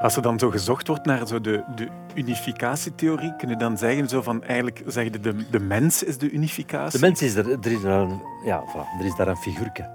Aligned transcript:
Als 0.00 0.16
er 0.16 0.22
dan 0.22 0.38
zo 0.38 0.50
gezocht 0.50 0.86
wordt 0.88 1.04
naar 1.04 1.26
zo 1.26 1.40
de, 1.40 1.62
de 1.74 1.88
unificatietheorie, 2.14 3.36
kun 3.36 3.48
je 3.48 3.56
dan 3.56 3.78
zeggen 3.78 4.08
zo 4.08 4.22
van 4.22 4.42
eigenlijk 4.44 4.82
zeg 4.86 5.04
je 5.04 5.10
de, 5.10 5.48
de 5.50 5.60
mens 5.60 6.02
is 6.02 6.18
de 6.18 6.30
unificatie? 6.30 7.00
De 7.00 7.06
mens 7.06 7.22
is 7.22 7.34
er, 7.34 7.50
er 7.50 7.72
is 7.72 7.80
daar 7.82 8.00
een, 8.00 8.22
ja, 8.44 8.62
voilà, 8.68 8.98
er 9.00 9.04
is 9.06 9.16
daar 9.16 9.28
een 9.28 9.36
figuurtje. 9.36 9.88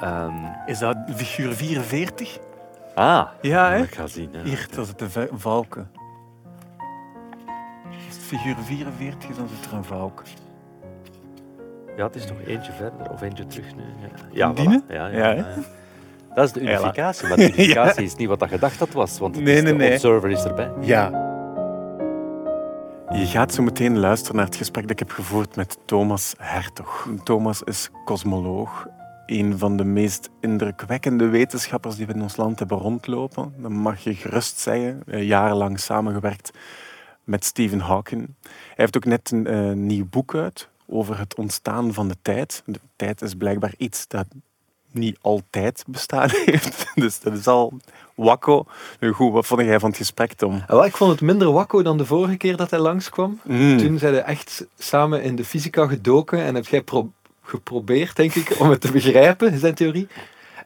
Ehm, 0.00 0.34
Is 0.66 0.78
dat 0.78 0.96
figuur 1.14 1.52
44? 1.54 2.38
ah, 2.94 3.26
Ja, 3.40 3.70
hè? 3.70 3.82
ik 3.82 3.94
ga 3.94 4.06
zien. 4.06 4.30
Hier, 4.44 4.66
dat 4.74 4.84
is 4.84 4.88
het 4.90 5.00
een 5.00 5.10
va- 5.10 5.26
valke. 5.32 5.86
Als 7.86 8.16
het 8.16 8.24
figuur 8.24 8.56
44 8.64 9.30
is, 9.30 9.36
dan 9.36 9.48
zit 9.48 9.70
er 9.70 9.76
een 9.76 9.84
valke. 9.84 10.22
Ja, 11.96 12.06
het 12.06 12.14
is 12.14 12.26
nog 12.26 12.36
eentje 12.46 12.72
verder 12.72 13.10
of 13.10 13.20
eentje 13.22 13.46
terug 13.46 13.74
nu. 13.76 13.82
Ja, 13.82 14.08
ja, 14.32 14.52
Dienen? 14.52 14.82
voilà. 14.84 14.92
Ja, 14.92 15.06
ja, 15.06 15.16
Ja, 15.16 15.22
hè? 15.24 15.34
ja, 15.34 15.34
ja. 15.48 15.62
Dat 16.40 16.56
is 16.56 16.62
de 16.62 16.68
unificatie, 16.68 17.28
maar 17.28 17.36
de 17.46 17.52
unificatie 17.52 18.04
is 18.04 18.14
niet 18.14 18.28
wat 18.28 18.38
dat 18.38 18.48
gedacht 18.48 18.78
had 18.78 18.92
was, 18.92 19.18
want 19.18 19.34
het 19.34 19.44
Nee, 19.44 19.56
is 19.56 19.62
nee, 19.62 19.72
de 19.72 19.78
nee. 19.78 19.92
observer 19.92 20.30
is 20.30 20.44
erbij. 20.44 20.72
Ja. 20.80 21.08
Je 23.12 23.26
gaat 23.26 23.54
zo 23.54 23.62
meteen 23.62 23.98
luisteren 23.98 24.36
naar 24.36 24.44
het 24.44 24.56
gesprek 24.56 24.82
dat 24.82 24.92
ik 24.92 24.98
heb 24.98 25.10
gevoerd 25.10 25.56
met 25.56 25.78
Thomas 25.84 26.34
Hertog. 26.38 27.08
Thomas 27.24 27.62
is 27.62 27.90
cosmoloog, 28.04 28.86
een 29.26 29.58
van 29.58 29.76
de 29.76 29.84
meest 29.84 30.30
indrukwekkende 30.40 31.28
wetenschappers 31.28 31.96
die 31.96 32.06
we 32.06 32.14
in 32.14 32.22
ons 32.22 32.36
land 32.36 32.58
hebben 32.58 32.78
rondlopen. 32.78 33.54
Dat 33.56 33.70
mag 33.70 34.00
je 34.00 34.14
gerust 34.14 34.58
zeggen. 34.58 35.02
Eh, 35.06 35.22
Jarenlang 35.26 35.80
samengewerkt 35.80 36.50
met 37.24 37.44
Stephen 37.44 37.80
Hawking. 37.80 38.34
Hij 38.42 38.52
heeft 38.74 38.96
ook 38.96 39.04
net 39.04 39.30
een 39.30 39.46
eh, 39.46 39.72
nieuw 39.72 40.06
boek 40.10 40.34
uit 40.34 40.68
over 40.86 41.18
het 41.18 41.34
ontstaan 41.34 41.92
van 41.92 42.08
de 42.08 42.16
tijd. 42.22 42.62
De 42.66 42.80
tijd 42.96 43.22
is 43.22 43.34
blijkbaar 43.34 43.74
iets 43.76 44.08
dat 44.08 44.26
niet 44.92 45.18
altijd 45.20 45.84
bestaan 45.86 46.28
heeft. 46.44 46.86
Dus 46.94 47.20
dat 47.20 47.32
is 47.32 47.46
al 47.46 47.72
wakko. 48.14 48.66
Nu 49.00 49.12
Goed, 49.12 49.32
wat 49.32 49.46
vond 49.46 49.60
jij 49.60 49.78
van 49.80 49.88
het 49.88 49.98
gesprek, 49.98 50.32
Tom? 50.32 50.62
Wel, 50.66 50.84
ik 50.84 50.96
vond 50.96 51.10
het 51.10 51.20
minder 51.20 51.52
wakko 51.52 51.82
dan 51.82 51.98
de 51.98 52.06
vorige 52.06 52.36
keer 52.36 52.56
dat 52.56 52.70
hij 52.70 52.78
langskwam. 52.80 53.40
Mm. 53.42 53.78
Toen 53.78 53.98
zijn 53.98 54.12
we 54.12 54.18
echt 54.18 54.66
samen 54.78 55.22
in 55.22 55.36
de 55.36 55.44
fysica 55.44 55.86
gedoken 55.86 56.38
en 56.44 56.54
heb 56.54 56.66
jij 56.66 56.82
pro- 56.82 57.10
geprobeerd, 57.42 58.16
denk 58.16 58.34
ik, 58.34 58.54
om 58.60 58.70
het 58.70 58.80
te 58.80 58.92
begrijpen, 58.92 59.58
zijn 59.58 59.74
theorie. 59.74 60.08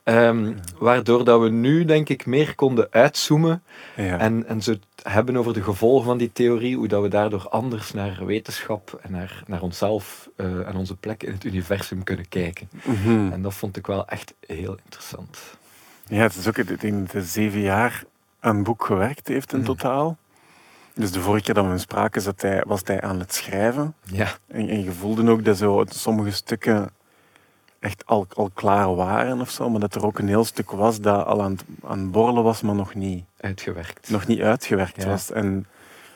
Ehm, 0.04 0.52
waardoor 0.78 1.24
dat 1.24 1.40
we 1.40 1.48
nu, 1.48 1.84
denk 1.84 2.08
ik, 2.08 2.26
meer 2.26 2.54
konden 2.54 2.86
uitzoomen 2.90 3.62
Ja. 3.96 4.18
en, 4.18 4.46
en 4.46 4.56
het 4.58 4.78
hebben 5.02 5.36
over 5.36 5.52
de 5.52 5.62
gevolgen 5.62 6.04
van 6.06 6.18
die 6.18 6.32
theorie, 6.32 6.76
hoe 6.76 6.88
dat 6.88 7.02
we 7.02 7.08
daardoor 7.08 7.48
anders 7.48 7.92
naar 7.92 8.26
wetenschap 8.26 8.98
en 9.02 9.12
naar, 9.12 9.42
naar 9.46 9.62
onszelf 9.62 10.28
eh, 10.36 10.68
en 10.68 10.74
onze 10.76 10.96
plek 10.96 11.22
in 11.22 11.32
het 11.32 11.44
universum 11.44 12.02
kunnen 12.02 12.28
kijken. 12.28 12.68
Mhm. 12.84 13.32
En 13.32 13.42
dat 13.42 13.54
vond 13.54 13.76
ik 13.76 13.86
wel 13.86 14.06
echt 14.08 14.34
heel 14.46 14.76
interessant. 14.84 15.38
ja, 16.06 16.22
het 16.22 16.34
is 16.36 16.48
ook 16.48 16.58
ik 16.58 16.80
denk 16.80 17.00
dat 17.00 17.12
hij 17.12 17.22
zeven 17.22 17.60
jaar 17.60 18.04
aan 18.40 18.54
het 18.54 18.64
boek 18.64 18.84
gewerkt 18.84 19.28
heeft 19.28 19.52
in 19.52 19.58
Mhm. 19.58 19.66
totaal. 19.66 20.16
Dus 20.94 21.10
de 21.12 21.20
vorige 21.20 21.44
keer 21.44 21.54
dat 21.54 21.64
we 21.64 21.70
hem 21.70 21.78
spraken, 21.78 22.22
zat 22.22 22.42
hij, 22.42 22.62
was 22.66 22.80
hij 22.84 23.00
aan 23.00 23.18
het 23.18 23.34
schrijven. 23.34 23.94
Ja, 24.02 24.28
En, 24.46 24.68
en 24.68 24.82
je 24.84 24.92
voelde 24.92 25.30
ook 25.30 25.44
dat 25.44 25.56
zo 25.56 25.84
sommige 25.88 26.30
stukken 26.30 26.90
echt 27.84 28.06
al, 28.06 28.26
al 28.34 28.50
klaar 28.54 28.94
waren 28.94 29.40
of 29.40 29.50
zo, 29.50 29.70
maar 29.70 29.80
dat 29.80 29.94
er 29.94 30.06
ook 30.06 30.18
een 30.18 30.28
heel 30.28 30.44
stuk 30.44 30.70
was 30.70 31.00
dat 31.00 31.26
al 31.26 31.42
aan 31.42 31.50
het, 31.50 31.64
aan 31.84 31.98
het 31.98 32.10
borrelen 32.10 32.42
was, 32.42 32.60
maar 32.62 32.74
nog 32.74 32.94
niet, 32.94 33.24
uitgewerkt. 33.40 34.10
nog 34.10 34.26
niet 34.26 34.40
uitgewerkt 34.40 35.02
Ja. 35.02 35.08
was. 35.08 35.32
En 35.32 35.66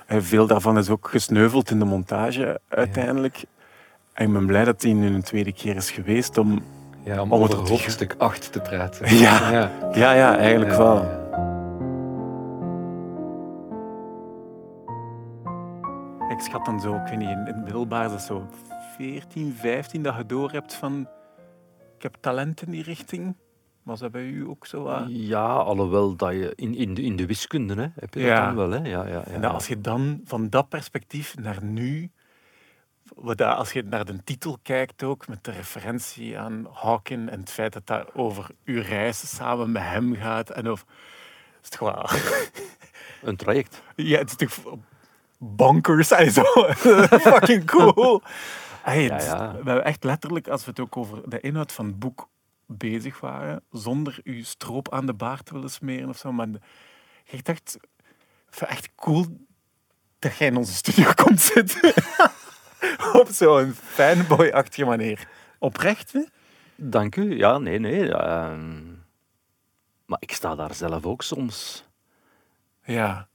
eh, 0.06 0.19
veel 0.20 0.47
daarvan 0.47 0.78
is 0.78 0.91
ook 0.91 1.08
gesneuveld 1.08 1.70
in 1.70 1.78
de 1.78 1.84
montage 1.84 2.60
uiteindelijk. 2.69 3.44
En 4.12 4.27
ik 4.27 4.33
ben 4.33 4.47
blij 4.47 4.64
dat 4.64 4.83
hij 4.83 4.92
nu 4.92 5.14
een 5.14 5.22
tweede 5.22 5.52
keer 5.52 5.77
is 5.77 5.91
geweest 5.91 6.38
om... 6.38 6.62
Ja, 7.02 7.22
om 7.22 7.33
Om 7.33 7.42
het 7.42 7.52
over 7.55 7.64
te- 7.64 7.70
hoofdstuk 7.72 8.14
8 8.19 8.53
te 8.53 8.60
praten. 8.60 9.14
Ja. 9.16 9.50
ja. 9.50 9.70
Ja, 9.94 10.12
ja, 10.12 10.36
eigenlijk 10.38 10.70
Ja, 10.70 10.78
wel. 10.78 11.16
Ik 16.30 16.41
schat 16.44 16.64
dan 16.64 16.80
zo, 16.80 16.94
ik 16.94 17.06
weet 17.08 17.19
niet, 17.19 17.28
in 17.28 17.38
in 17.38 17.47
het 17.47 17.65
middelbaar 17.65 18.04
is 18.04 18.10
dat 18.10 18.22
zo 18.22 18.47
14, 18.97 19.54
15 19.59 20.03
dat 20.03 20.16
je 20.16 20.26
door 20.26 20.50
hebt 20.50 20.75
van 20.75 21.09
ik 21.98 22.03
heb 22.04 22.16
talent 22.20 22.62
in 22.62 22.70
die 22.70 22.82
richting. 22.82 23.36
Was 23.82 24.00
dat 24.00 24.10
bij 24.10 24.25
u 24.26 24.48
ook 24.48 24.66
zo? 24.66 24.82
wat? 24.82 25.04
Ja, 25.09 25.47
alhoewel 25.47 26.16
dat 26.16 26.32
je 26.32 26.53
in, 26.54 26.75
in, 26.75 26.94
de, 26.94 27.03
in 27.03 27.16
de 27.16 27.26
wiskunde 27.26 27.75
hè, 27.75 27.86
heb 27.94 28.14
je 28.14 28.20
Ja. 28.20 28.34
dat 28.34 28.44
dan 28.44 28.69
wel. 28.69 28.81
Hè? 28.81 28.88
Ja, 28.88 29.06
ja, 29.06 29.12
ja, 29.12 29.25
En 29.25 29.41
dat 29.41 29.53
als 29.53 29.66
je 29.66 29.81
dan 29.81 30.20
van 30.25 30.48
dat 30.48 30.69
perspectief 30.69 31.36
naar 31.38 31.64
nu, 31.64 32.10
dat, 33.25 33.41
als 33.41 33.72
je 33.72 33.82
naar 33.82 34.04
de 34.04 34.25
titel 34.25 34.59
kijkt 34.62 35.03
ook, 35.03 35.28
met 35.28 35.44
de 35.44 35.50
referentie 35.50 36.38
aan 36.38 36.66
Hawking 36.72 37.28
en 37.31 37.41
het 37.41 37.50
feit 37.50 37.72
dat 37.72 37.86
dat 37.86 38.15
over 38.15 38.47
uw 38.65 38.82
reis 38.82 39.36
samen 39.36 39.72
met 39.72 39.82
hem 39.82 40.15
gaat 40.15 40.50
en 40.50 40.69
over... 40.69 40.86
Is 41.62 41.65
het 41.65 41.76
gewoon... 41.76 42.06
Een 43.22 43.36
traject. 43.36 43.82
Ja, 43.97 44.19
het 44.19 44.28
is 44.30 44.36
toch 44.36 44.75
bonkers 45.38 46.10
en 46.10 46.30
zo. 46.30 46.42
Fucking 47.28 47.65
cool. 47.65 48.22
Hey, 48.91 49.03
Ja, 49.04 49.15
het- 49.15 49.22
ja. 49.25 49.50
We 49.50 49.56
hebben 49.71 49.84
echt 49.84 50.04
letterlijk, 50.04 50.49
als 50.49 50.65
we 50.65 50.71
het 50.71 50.81
ook 50.81 50.97
over 50.97 51.31
de 51.31 51.41
inhoud 51.41 51.72
van 51.72 51.87
het 51.87 51.99
boek 51.99 52.28
bezig 52.66 53.21
waren, 53.21 53.62
zonder 53.71 54.21
u 54.25 54.43
stroop 54.43 54.93
aan 54.93 55.06
de 55.06 55.15
baard 55.15 55.44
te 55.47 55.53
willen 55.54 55.71
smeren 55.71 56.09
of 56.09 56.16
zo, 56.19 56.32
maar 56.32 56.49
ik 57.25 57.44
dacht, 57.44 57.77
echt 58.50 58.94
cool 58.94 59.27
dat 60.19 60.37
jij 60.37 60.47
in 60.48 60.56
onze 60.56 60.72
studio 60.75 61.12
komt 61.25 61.41
zitten. 61.41 61.93
Op 63.21 63.28
zo'n 63.31 63.72
fanboy-achtige 63.72 64.84
manier. 64.84 65.28
Oprecht, 65.59 66.12
hè? 66.12 66.25
Dank 66.77 67.16
u. 67.16 67.37
Ja, 67.37 67.59
nee, 67.59 67.78
nee. 67.78 68.12
ehm, 68.15 68.82
maar 70.06 70.19
ik 70.21 70.32
sta 70.32 70.54
daar 70.54 70.75
zelf 70.75 71.06
ook 71.06 71.22
soms. 71.22 71.84
Ja, 72.84 73.28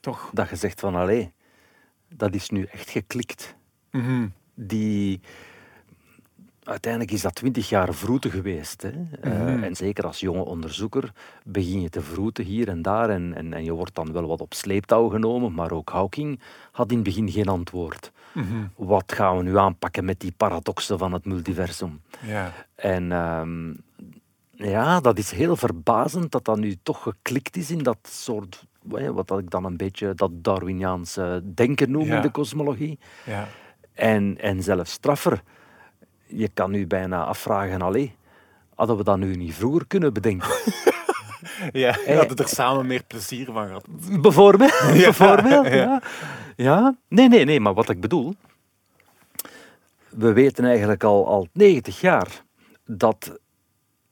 toch. 0.00 0.30
Dat 0.32 0.48
je 0.48 0.56
zegt 0.56 0.80
van, 0.80 0.94
allee, 0.94 1.32
dat 2.08 2.34
is 2.34 2.50
nu 2.50 2.64
echt 2.64 2.90
geklikt. 2.90 3.54
Mhm. 3.90 4.28
Die... 4.56 5.20
Uiteindelijk 6.64 7.12
is 7.12 7.22
dat 7.22 7.34
twintig 7.34 7.68
jaar 7.68 7.94
vroeten 7.94 8.30
geweest. 8.30 8.82
Hè? 8.82 8.90
Eh, 9.20 9.32
Mhm. 9.32 9.62
en 9.62 9.76
zeker 9.76 10.06
als 10.06 10.20
jonge 10.20 10.44
onderzoeker 10.44 11.12
begin 11.44 11.80
je 11.80 11.88
te 11.88 12.00
vroeten 12.00 12.44
hier 12.44 12.68
en 12.68 12.82
daar. 12.82 13.10
En, 13.10 13.34
en, 13.34 13.52
en 13.52 13.64
je 13.64 13.72
wordt 13.72 13.94
dan 13.94 14.12
wel 14.12 14.26
wat 14.26 14.40
op 14.40 14.54
sleeptouw 14.54 15.08
genomen. 15.08 15.52
Maar 15.54 15.70
ook 15.70 15.90
Hawking 15.90 16.40
had 16.72 16.90
in 16.90 16.94
het 16.96 17.04
begin 17.04 17.30
geen 17.30 17.48
antwoord. 17.48 18.12
Mhm. 18.34 18.64
Wat 18.76 19.12
gaan 19.12 19.36
we 19.36 19.42
nu 19.42 19.58
aanpakken 19.58 20.04
met 20.04 20.20
die 20.20 20.32
paradoxen 20.36 20.98
van 20.98 21.12
het 21.12 21.24
multiversum? 21.24 22.00
Ja. 22.22 22.52
En 22.74 23.12
ehm, 23.12 23.72
ja, 24.50 25.00
dat 25.00 25.18
is 25.18 25.30
heel 25.30 25.56
verbazend 25.56 26.30
dat 26.32 26.44
dat 26.44 26.58
nu 26.58 26.76
toch 26.82 27.02
geklikt 27.02 27.56
is 27.56 27.70
in 27.70 27.82
dat 27.82 27.98
soort... 28.02 28.64
Wat 29.12 29.38
ik 29.38 29.50
dan 29.50 29.64
een 29.64 29.76
beetje 29.76 30.14
dat 30.14 30.30
Darwiniaanse 30.34 31.42
denken 31.54 31.90
noem 31.90 32.06
Ja. 32.06 32.16
in 32.16 32.22
de 32.22 32.30
kosmologie. 32.30 32.98
Ja. 33.24 33.48
En, 33.96 34.38
en 34.40 34.62
zelfs 34.62 34.92
straffer. 34.92 35.42
Je 36.26 36.48
kan 36.48 36.70
nu 36.70 36.86
bijna 36.86 37.24
afvragen, 37.24 37.82
allee, 37.82 38.16
hadden 38.74 38.96
we 38.96 39.04
dat 39.04 39.18
nu 39.18 39.34
niet 39.34 39.54
vroeger 39.54 39.86
kunnen 39.86 40.12
bedenken? 40.12 40.48
Ja, 41.72 41.98
we 42.06 42.14
hadden 42.14 42.36
er 42.36 42.48
samen 42.48 42.86
meer 42.86 43.02
plezier 43.02 43.46
van 43.52 43.66
gehad. 43.66 43.86
Bijvoorbeeld. 44.20 44.80
Bijvoorbeeld 44.92 45.66
ja. 45.66 45.74
ja. 45.74 46.02
ja. 46.56 46.96
Nee, 47.08 47.28
nee, 47.28 47.44
nee, 47.44 47.60
maar 47.60 47.74
wat 47.74 47.88
ik 47.88 48.00
bedoel... 48.00 48.34
We 50.08 50.32
weten 50.32 50.64
eigenlijk 50.64 51.04
al, 51.04 51.26
al 51.26 51.48
90 51.52 52.00
jaar 52.00 52.42
dat, 52.84 53.40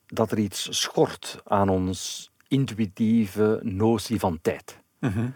dat 0.06 0.30
er 0.30 0.38
iets 0.38 0.80
schort 0.80 1.40
aan 1.44 1.68
ons 1.68 2.30
intuïtieve 2.48 3.60
notie 3.62 4.18
van 4.18 4.38
tijd. 4.42 4.78
Mhm. 4.98 5.28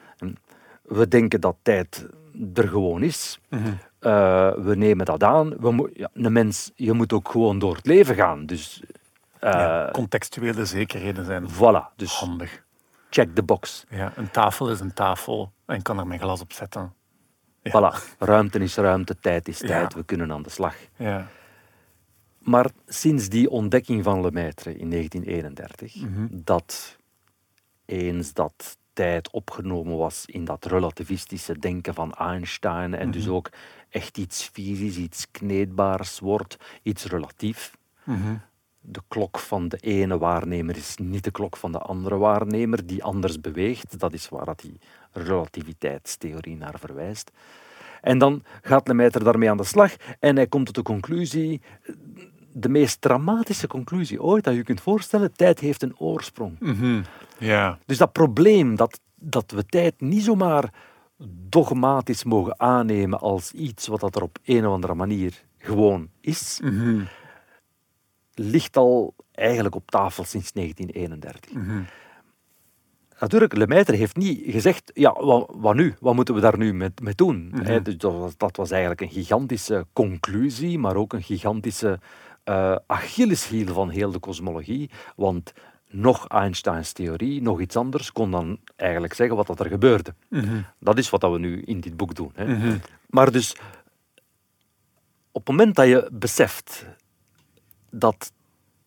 We 0.83 1.09
denken 1.09 1.41
dat 1.41 1.57
tijd 1.63 2.07
er 2.55 2.69
gewoon 2.69 3.03
is. 3.03 3.39
Mhm. 3.49 3.73
Eh, 3.99 4.53
we 4.55 4.75
nemen 4.77 5.07
dat 5.07 5.23
aan. 5.23 5.49
We 5.61 5.91
ja, 5.95 6.09
een 6.13 6.33
mens, 6.33 6.71
je 6.75 6.93
moet 6.93 7.13
ook 7.13 7.29
gewoon 7.31 7.59
door 7.59 7.77
het 7.77 7.87
leven 7.87 8.15
gaan. 8.15 8.47
Dus, 8.47 8.83
eh, 9.41 9.53
Ja, 9.53 9.89
contextuele 9.93 10.65
zekerheden 10.65 11.25
zijn 11.25 11.49
voilà. 11.51 11.95
Dus 11.97 12.13
handig. 12.13 12.65
check 13.11 13.35
the 13.35 13.43
box. 13.43 13.85
Ja, 13.89 14.13
een 14.17 14.31
tafel 14.31 14.71
is 14.71 14.81
een 14.81 14.93
tafel 14.93 15.53
en 15.67 15.77
ik 15.77 15.83
kan 15.83 15.99
er 15.99 16.07
mijn 16.07 16.21
glas 16.21 16.41
op 16.41 16.53
zetten. 16.53 16.93
Ja. 17.63 17.71
Voilà. 17.93 18.17
Ruimte 18.19 18.59
is 18.59 18.77
ruimte, 18.77 19.17
tijd 19.21 19.49
is 19.49 19.59
tijd. 19.59 19.95
We 19.95 20.05
kunnen 20.05 20.33
aan 20.33 20.43
de 20.43 20.51
slag. 20.51 20.75
Ja. 20.97 21.27
Maar 22.39 22.71
sinds 22.87 23.29
die 23.29 23.51
ontdekking 23.51 24.05
van 24.05 24.21
Lemaitre 24.21 24.77
in 24.77 24.89
1931, 24.89 25.95
Mhm. 25.95 26.27
dat 26.31 26.97
eens 27.85 28.33
dat 28.33 28.77
tijd 28.99 29.31
opgenomen 29.31 29.97
was 29.97 30.27
in 30.27 30.45
dat 30.45 30.65
relativistische 30.65 31.59
denken 31.59 31.95
van 31.95 32.13
Einstein 32.13 32.95
en 32.95 33.11
dus 33.11 33.29
ook 33.29 33.51
echt 33.89 34.19
iets 34.19 34.51
fysisch, 34.53 34.97
iets 34.97 35.31
kneedbaars 35.31 36.19
wordt, 36.19 36.57
iets 36.83 37.05
relatief. 37.05 37.77
Mhm. 38.05 38.37
De 38.81 39.01
klok 39.09 39.39
van 39.39 39.69
de 39.69 39.77
ene 39.77 40.19
waarnemer 40.19 40.77
is 40.77 40.97
niet 40.97 41.25
de 41.25 41.31
klok 41.31 41.57
van 41.57 41.73
de 41.73 41.79
andere 41.79 42.17
waarnemer 42.17 42.87
die 42.87 43.05
anders 43.05 43.41
beweegt. 43.41 43.99
Dat 43.99 44.13
is 44.13 44.29
waar 44.29 44.45
dat 44.45 44.61
die 44.61 44.81
relativiteitstheorie 45.13 46.57
naar 46.57 46.79
verwijst. 46.79 47.31
En 48.01 48.19
dan 48.19 48.43
gaat 48.63 48.89
Lemaitre 48.89 49.25
daarmee 49.25 49.51
aan 49.51 49.57
de 49.57 49.65
slag 49.65 49.97
en 50.21 50.37
hij 50.37 50.47
komt 50.47 50.67
tot 50.67 50.75
de 50.75 50.83
conclusie 50.83 51.61
de 52.53 52.69
meest 52.69 53.01
dramatische 53.01 53.67
conclusie 53.67 54.23
ooit 54.23 54.45
dat 54.45 54.55
je 54.55 54.63
kunt 54.63 54.81
voorstellen. 54.81 55.33
Tijd 55.33 55.61
heeft 55.61 55.83
een 55.83 55.99
oorsprong. 55.99 56.59
Ja. 57.39 57.79
Dus 57.87 57.99
dat 57.99 58.13
probleem 58.13 58.77
dat, 58.77 59.01
dat 59.15 59.51
we 59.51 59.67
tijd 59.67 60.01
niet 60.01 60.23
zomaar 60.23 60.73
dogmatisch 61.49 62.25
mogen 62.25 62.61
aannemen 62.61 63.21
als 63.21 63.53
iets 63.53 63.87
wat 63.87 64.01
dat 64.01 64.17
er 64.17 64.23
op 64.23 64.39
een 64.45 64.67
of 64.67 64.73
andere 64.73 64.95
manier 64.95 65.45
gewoon 65.59 66.09
is, 66.21 66.61
Mhm. 66.63 67.01
ligt 68.35 68.77
al 68.77 69.15
eigenlijk 69.33 69.75
op 69.75 69.91
tafel 69.91 70.25
sinds 70.25 70.53
1931. 70.53 71.53
Mhm. 71.53 71.83
Natuurlijk, 73.21 73.57
Lemaitre 73.57 73.97
heeft 73.97 74.17
niet 74.17 74.41
gezegd, 74.47 74.91
ja, 74.95 75.13
wat, 75.13 75.51
wat 75.57 75.75
nu? 75.75 75.95
Wat 76.01 76.15
moeten 76.15 76.35
we 76.35 76.41
daar 76.41 76.59
nu 76.59 76.75
met, 76.75 77.01
mee 77.01 77.15
doen? 77.15 77.49
Mhm. 77.55 77.83
Dus 77.83 77.97
dat, 77.97 78.13
was, 78.13 78.37
dat 78.37 78.57
was 78.57 78.71
eigenlijk 78.71 79.01
een 79.01 79.11
gigantische 79.11 79.87
conclusie, 79.93 80.79
maar 80.79 80.97
ook 80.97 81.13
een 81.13 81.23
gigantische 81.23 81.99
eh 82.49 82.77
Achilleshiel 82.87 83.73
van 83.75 83.89
heel 83.89 84.11
de 84.11 84.19
kosmologie. 84.19 84.91
Want 85.17 85.53
nog 85.91 86.29
Einsteins 86.29 86.93
theorie, 86.93 87.43
nog 87.43 87.61
iets 87.61 87.77
anders, 87.77 88.13
kon 88.13 88.31
dan 88.31 88.59
eigenlijk 88.77 89.15
zeggen 89.15 89.37
wat 89.37 89.47
dat 89.47 89.61
er 89.61 89.67
gebeurde. 89.67 90.15
Mhm. 90.29 90.61
Dat 90.79 90.99
is 90.99 91.11
wat 91.11 91.23
we 91.23 91.39
nu 91.39 91.63
in 91.63 91.81
dit 91.81 91.97
boek 91.97 92.15
doen. 92.15 92.31
Hè. 92.35 92.47
Mhm. 92.47 92.79
Maar 93.07 93.33
dus, 93.33 93.57
op 95.33 95.47
het 95.47 95.57
moment 95.57 95.75
dat 95.75 95.87
je 95.87 96.09
beseft 96.13 96.87
dat 97.91 98.33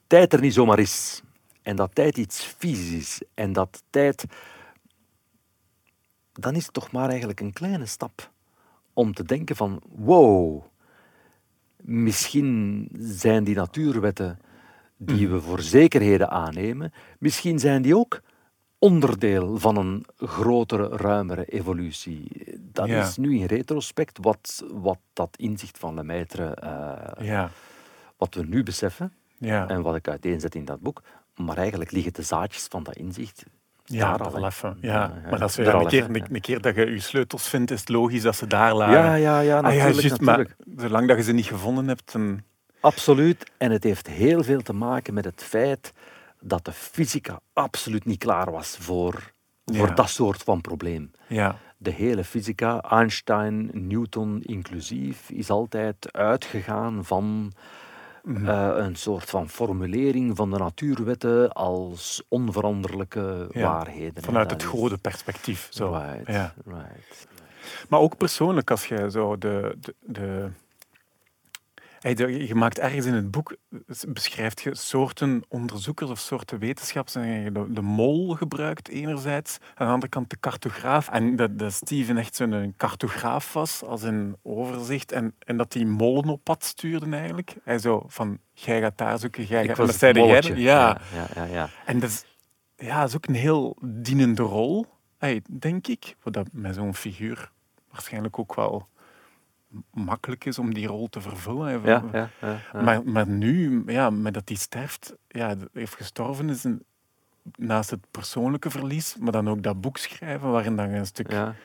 tijd 0.08 0.34
er 0.34 0.42
niet 0.42 0.54
zomaar 0.54 0.80
is, 0.80 1.22
en 1.62 1.76
dat 1.76 1.96
tijd 1.96 2.18
iets 2.18 2.44
fysisch 2.44 2.92
is, 2.92 3.22
en 3.34 3.54
dat 3.54 3.84
tijd, 3.90 4.26
dan 6.34 6.56
is 6.56 6.64
het 6.64 6.74
toch 6.74 6.92
maar 6.92 7.10
eigenlijk 7.10 7.40
een 7.40 7.54
kleine 7.54 7.86
stap 7.86 8.32
om 8.94 9.14
te 9.14 9.24
denken 9.24 9.56
van, 9.56 9.82
wow, 9.90 10.64
misschien 11.82 12.88
zijn 13.00 13.44
die 13.44 13.56
natuurwetten 13.56 14.40
die 14.98 15.30
we 15.30 15.42
voor 15.42 15.62
zekerheden 15.62 16.30
aannemen, 16.30 16.94
misschien 17.20 17.60
zijn 17.60 17.82
die 17.82 17.96
ook 17.98 18.22
onderdeel 18.80 19.58
van 19.60 19.78
een 19.78 20.06
grotere, 20.18 20.88
ruimere 20.88 21.46
evolutie. 21.46 22.28
Dat 22.60 22.88
Ja. 22.88 23.02
is 23.08 23.18
nu 23.18 23.38
in 23.40 23.46
retrospect 23.46 24.18
wat, 24.22 24.66
wat 24.74 25.00
dat 25.14 25.38
inzicht 25.38 25.78
van 25.78 25.94
Lemaitre, 25.96 26.46
eh, 26.56 27.26
Ja. 27.26 27.50
wat 28.18 28.34
we 28.36 28.46
nu 28.46 28.64
beseffen 28.64 29.14
Ja. 29.38 29.68
en 29.68 29.82
wat 29.82 29.96
ik 29.96 30.08
uiteenzet 30.08 30.56
in 30.56 30.66
dat 30.66 30.80
boek. 30.82 31.02
Maar 31.36 31.58
eigenlijk 31.58 31.92
liggen 31.92 32.14
de 32.14 32.22
zaadjes 32.22 32.66
van 32.70 32.84
dat 32.84 32.96
inzicht 32.96 33.44
Ja, 33.86 34.18
dat 34.18 34.28
al. 34.28 34.34
wel 34.34 34.46
even. 34.46 34.78
Ja, 34.82 35.14
Maar 35.30 35.42
als 35.42 35.56
je 35.56 35.64
een, 35.66 35.88
keer, 35.88 36.04
een, 36.04 36.26
een 36.36 36.42
keer 36.42 36.62
dat 36.62 36.76
je 36.76 36.86
je 36.92 37.00
sleutels 37.00 37.48
vindt, 37.50 37.72
is 37.72 37.80
het 37.80 37.90
logisch 37.90 38.22
dat 38.22 38.36
ze 38.36 38.48
daar 38.48 38.74
lagen. 38.76 38.94
Ja, 38.98 39.16
ja, 39.16 39.40
ja, 39.40 39.60
Ah, 39.60 39.74
ja, 39.76 39.84
natuurlijk. 39.88 40.20
natuurlijk. 40.20 40.56
maar 40.66 40.76
zolang 40.86 41.08
dat 41.08 41.18
je 41.18 41.24
ze 41.24 41.32
niet 41.32 41.46
gevonden 41.46 41.88
hebt. 41.88 42.16
Absoluut. 42.80 43.52
En 43.58 43.72
het 43.72 43.84
heeft 43.84 44.08
heel 44.08 44.44
veel 44.44 44.62
te 44.62 44.74
maken 44.74 45.14
met 45.14 45.26
het 45.26 45.44
feit 45.44 45.94
dat 46.40 46.66
de 46.66 46.72
fysica 46.72 47.40
absoluut 47.54 48.06
niet 48.06 48.18
klaar 48.20 48.52
was 48.52 48.78
voor, 48.80 49.32
voor 49.66 49.88
Ja. 49.88 49.94
dat 49.94 50.10
soort 50.10 50.44
van 50.44 50.62
probleem. 50.62 51.12
Ja. 51.28 51.58
De 51.78 51.90
hele 51.92 52.24
fysica, 52.24 52.82
Einstein, 52.82 53.70
Newton 53.74 54.42
inclusief, 54.42 55.30
is 55.30 55.50
altijd 55.50 56.14
uitgegaan 56.14 57.06
van 57.06 57.52
Mhm. 58.24 58.50
eh, 58.50 58.72
een 58.76 58.96
soort 58.96 59.30
van 59.30 59.50
formulering 59.50 60.36
van 60.36 60.52
de 60.52 60.58
natuurwetten 60.58 61.52
als 61.54 62.24
onveranderlijke 62.28 63.48
Ja, 63.52 63.62
waarheden. 63.62 64.24
Vanuit 64.24 64.52
het 64.52 64.62
is- 64.62 64.68
grote 64.68 64.98
perspectief. 64.98 65.68
Zo. 65.72 65.90
Right, 65.92 66.28
Ja. 66.28 66.54
right. 66.66 67.28
Maar 67.90 68.00
ook 68.00 68.18
persoonlijk, 68.18 68.72
als 68.72 68.88
je 68.88 69.12
zo 69.12 69.38
de... 69.38 69.78
de, 69.80 69.96
de- 70.00 70.50
je 72.02 72.56
maakt 72.56 72.80
ergens 72.80 73.06
in 73.06 73.14
het 73.14 73.32
boek, 73.32 73.56
beschrijft 74.08 74.62
je 74.62 74.76
soorten 74.76 75.44
onderzoekers 75.48 76.10
of 76.10 76.20
soorten 76.20 76.60
wetenschappers. 76.60 77.16
En 77.16 77.28
je 77.28 77.52
de, 77.52 77.66
de 77.70 77.82
mol 77.82 78.36
gebruikt 78.36 78.88
enerzijds, 78.88 79.58
aan 79.76 79.88
de 79.88 79.94
andere 79.94 80.12
kant 80.12 80.30
de 80.30 80.40
cartograaf. 80.40 81.10
En 81.10 81.36
dat, 81.36 81.60
dat 81.60 81.74
Steven 81.74 82.18
echt 82.18 82.36
zo'n 82.36 82.74
cartograaf 82.78 83.54
was, 83.54 83.84
als 83.84 84.04
een 84.04 84.36
overzicht. 84.42 85.12
En, 85.12 85.36
en 85.40 85.58
dat 85.58 85.72
die 85.72 85.86
mollen 85.86 86.30
op 86.30 86.44
pad 86.44 86.64
stuurden 86.64 87.14
eigenlijk. 87.14 87.56
Hij 87.64 87.80
zo 87.80 88.04
van, 88.08 88.40
jij 88.54 88.82
gaat 88.82 88.98
daar 88.98 89.20
zoeken, 89.20 89.44
jij 89.44 89.64
Ik 89.64 89.70
gaat... 89.70 89.78
dat 89.78 89.96
zei 89.96 90.26
jij. 90.26 90.42
Ja. 90.42 91.02
ja, 91.14 91.28
ja, 91.36 91.44
ja. 91.44 91.70
En 91.86 92.00
dat 92.00 92.10
is, 92.10 92.26
ja, 92.76 93.00
dat 93.00 93.10
is 93.10 93.16
ook 93.16 93.28
een 93.28 93.36
heel 93.36 93.78
dienende 93.82 94.44
rol, 94.44 94.86
denk 95.50 95.88
ik. 95.88 96.16
Wat 96.24 96.34
dat 96.34 96.48
met 96.52 96.76
zo'n 96.76 96.96
figuur 96.96 97.52
waarschijnlijk 97.90 98.40
ook 98.40 98.56
wel 98.56 98.88
makkelijk 99.92 100.46
is 100.46 100.60
om 100.60 100.74
die 100.74 100.88
rol 100.88 101.08
te 101.08 101.22
vervullen. 101.22 101.82
Ja, 101.82 102.04
ja, 102.12 102.30
ja, 102.42 102.60
ja. 102.74 102.82
Maar, 102.82 103.04
maar 103.04 103.28
nu, 103.28 103.84
ja, 103.86 104.10
met 104.10 104.34
dat 104.34 104.48
hij 104.50 104.58
sterft, 104.58 105.16
ja, 105.28 105.56
heeft 105.74 105.96
gestorven 105.96 106.50
is 106.50 106.64
een, 106.64 106.84
naast 107.56 107.90
het 107.90 108.06
persoonlijke 108.12 108.70
verlies, 108.70 109.16
maar 109.20 109.32
dan 109.32 109.50
ook 109.50 109.64
dat 109.64 109.82
boek 109.82 109.98
schrijven, 109.98 110.52
waarin 110.52 110.76
dan 110.76 110.90
een 110.90 111.06
stuk, 111.06 111.32
ja. 111.32 111.56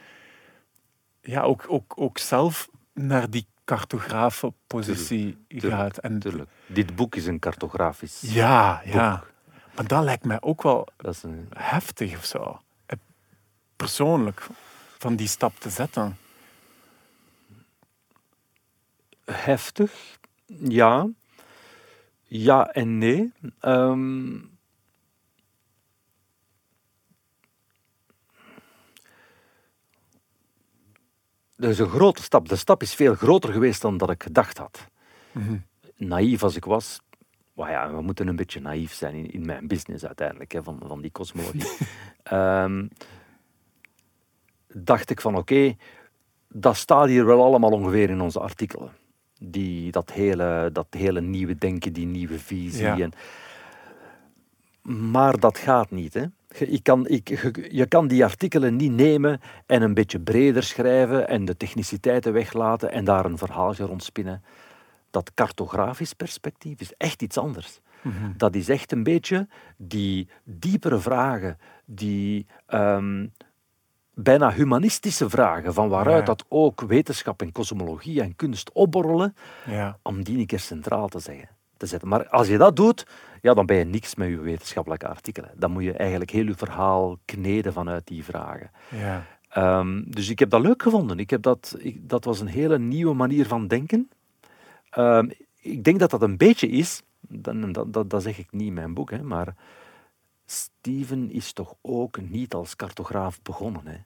ja. 1.21 1.43
ook, 1.43 1.65
ook, 1.69 1.93
ook 1.97 2.19
zelf 2.19 2.69
naar 2.93 3.31
die 3.31 3.47
cartografenpositie 3.65 5.39
gaat. 5.49 5.99
En, 5.99 6.19
Tuurlijk. 6.19 6.51
Dit 6.67 6.97
boek 6.97 7.17
is 7.17 7.27
een 7.27 7.39
cartografisch 7.39 8.21
ja, 8.21 8.83
ja. 8.85 9.11
boek. 9.11 9.33
Maar 9.75 9.87
dat 9.87 10.05
lijkt 10.05 10.25
mij 10.25 10.41
ook 10.41 10.63
wel 10.63 10.89
Dat 10.97 11.15
is 11.15 11.23
een, 11.23 11.49
heftig 11.55 12.17
of 12.17 12.25
zo. 12.25 12.61
Eh, 12.87 12.99
Persoonlijk, 13.77 14.47
van 14.99 15.17
die 15.17 15.29
stap 15.29 15.61
te 15.61 15.71
zetten. 15.71 16.17
Heftig, 19.33 20.19
ja. 20.47 21.09
Ja 22.23 22.73
en 22.73 22.99
nee. 22.99 23.33
Ehm, 23.61 24.39
dat 31.57 31.71
is 31.71 31.79
een 31.79 31.89
grote 31.89 32.23
stap. 32.23 32.49
De 32.49 32.57
stap 32.57 32.83
is 32.83 32.95
veel 32.95 33.15
groter 33.15 33.53
geweest 33.53 33.83
dan 33.83 33.97
dat 33.97 34.11
ik 34.11 34.23
gedacht 34.23 34.59
had. 34.59 34.89
Mhm. 35.33 35.57
Naïef 35.97 36.43
als 36.43 36.57
ik 36.57 36.65
was, 36.65 37.01
maar 37.53 37.71
ja, 37.71 37.95
we 37.95 38.03
moeten 38.03 38.29
een 38.29 38.37
beetje 38.37 38.61
naïef 38.61 38.93
zijn 38.93 39.15
in, 39.15 39.31
in 39.31 39.47
mijn 39.47 39.67
business 39.67 40.07
uiteindelijk, 40.07 40.53
hè, 40.53 40.63
van, 40.63 40.81
van 40.87 41.01
die 41.01 41.13
cosmologie. 41.13 41.77
Ehm, 42.23 42.87
dacht 44.69 45.11
ik 45.11 45.21
van 45.21 45.37
oké, 45.37 45.77
dat 46.49 46.77
staat 46.77 47.07
hier 47.07 47.27
wel 47.27 47.45
allemaal 47.45 47.71
ongeveer 47.71 48.11
in 48.11 48.21
onze 48.21 48.41
artikelen. 48.41 48.93
Die, 49.39 49.93
dat, 49.93 50.13
hele, 50.13 50.71
dat 50.73 50.87
hele 50.91 51.21
nieuwe 51.21 51.59
denken, 51.59 51.93
die 51.93 52.07
nieuwe 52.07 52.39
visie. 52.39 52.83
Ja. 52.83 52.99
En, 52.99 53.13
maar 55.11 55.39
dat 55.41 55.59
gaat 55.59 55.91
niet. 55.91 56.15
Hè. 56.15 56.25
Je, 56.59 56.67
ik 56.67 56.83
kan, 56.83 57.09
ik, 57.09 57.29
je, 57.29 57.69
je 57.71 57.87
kan 57.87 58.09
die 58.09 58.25
artikelen 58.25 58.77
niet 58.77 58.93
nemen 58.93 59.41
en 59.67 59.83
een 59.83 59.95
beetje 59.95 60.21
breder 60.21 60.63
schrijven 60.63 61.29
en 61.29 61.45
de 61.45 61.57
techniciteiten 61.57 62.33
weglaten 62.33 62.91
en 62.93 63.05
daar 63.05 63.25
een 63.25 63.39
verhaaltje 63.39 63.85
rondspinnen. 63.85 64.43
Dat 65.11 65.35
cartografisch 65.35 66.13
perspectief 66.13 66.81
is 66.81 66.93
echt 66.97 67.23
iets 67.23 67.39
anders. 67.39 67.81
Mhm. 68.03 68.33
Dat 68.37 68.55
is 68.55 68.69
echt 68.69 68.93
een 68.93 69.03
beetje 69.03 69.49
die 69.77 70.29
diepere 70.45 70.99
vragen, 70.99 71.59
die 71.85 72.47
ehm, 72.67 73.27
bijna 74.19 74.53
humanistische 74.53 75.31
vragen, 75.31 75.75
van 75.75 75.89
waaruit 75.89 76.19
Ja. 76.19 76.25
dat 76.25 76.45
ook 76.49 76.81
wetenschap 76.81 77.43
en 77.43 77.53
kosmologie 77.53 78.21
en 78.23 78.37
kunst 78.37 78.73
opborrelen, 78.73 79.37
Ja. 79.67 79.99
om 80.03 80.23
die 80.25 80.39
een 80.39 80.47
keer 80.47 80.61
centraal 80.61 81.09
te, 81.09 81.19
zeggen, 81.19 81.49
te 81.77 81.87
zetten. 81.87 82.09
Maar 82.09 82.29
als 82.29 82.49
je 82.49 82.59
dat 82.59 82.77
doet, 82.77 83.07
ja, 83.43 83.55
dan 83.55 83.67
ben 83.67 83.77
je 83.77 83.85
niks 83.85 84.15
met 84.15 84.29
je 84.29 84.39
wetenschappelijke 84.41 85.09
artikelen. 85.09 85.51
Dan 85.57 85.71
moet 85.71 85.83
je 85.85 85.93
eigenlijk 85.93 86.31
heel 86.31 86.45
je 86.47 86.55
verhaal 86.55 87.19
kneden 87.25 87.73
vanuit 87.73 88.07
die 88.07 88.25
vragen. 88.25 88.71
Ja. 88.91 89.25
Ehm, 89.49 90.03
dus 90.07 90.29
ik 90.29 90.39
heb 90.39 90.51
dat 90.51 90.61
leuk 90.61 90.83
gevonden. 90.83 91.19
Ik 91.19 91.31
heb 91.31 91.43
dat, 91.43 91.77
ik, 91.79 92.09
dat 92.09 92.25
was 92.25 92.41
een 92.41 92.47
hele 92.47 92.79
nieuwe 92.79 93.15
manier 93.15 93.47
van 93.47 93.67
denken. 93.67 94.09
Ehm, 94.91 95.29
ik 95.61 95.85
denk 95.85 95.99
dat 95.99 96.11
dat 96.11 96.23
een 96.23 96.37
beetje 96.37 96.69
is, 96.69 97.03
dan, 97.21 97.73
dat, 97.73 97.93
dat, 97.93 98.11
dat 98.11 98.23
zeg 98.23 98.39
ik 98.39 98.47
niet 98.51 98.67
in 98.67 98.73
mijn 98.75 98.95
boek, 98.95 99.11
hè, 99.11 99.23
maar 99.23 99.55
Steven 100.47 101.31
is 101.31 101.53
toch 101.53 101.75
ook 101.83 102.21
niet 102.21 102.55
als 102.55 102.77
cartograaf 102.77 103.43
begonnen. 103.43 103.87
Hè. 103.87 103.97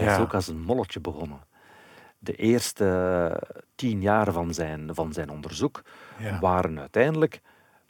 Hij 0.00 0.14
is 0.14 0.18
ook 0.20 0.34
als 0.34 0.48
een 0.48 0.60
molletje 0.60 1.00
begonnen. 1.00 1.40
De 2.18 2.34
eerste 2.34 3.42
tien 3.74 4.00
jaar 4.00 4.32
van 4.32 4.54
zijn, 4.54 4.94
van 4.94 5.12
zijn 5.12 5.30
onderzoek 5.30 5.82
Ja. 6.18 6.38
waren 6.40 6.80
uiteindelijk 6.80 7.40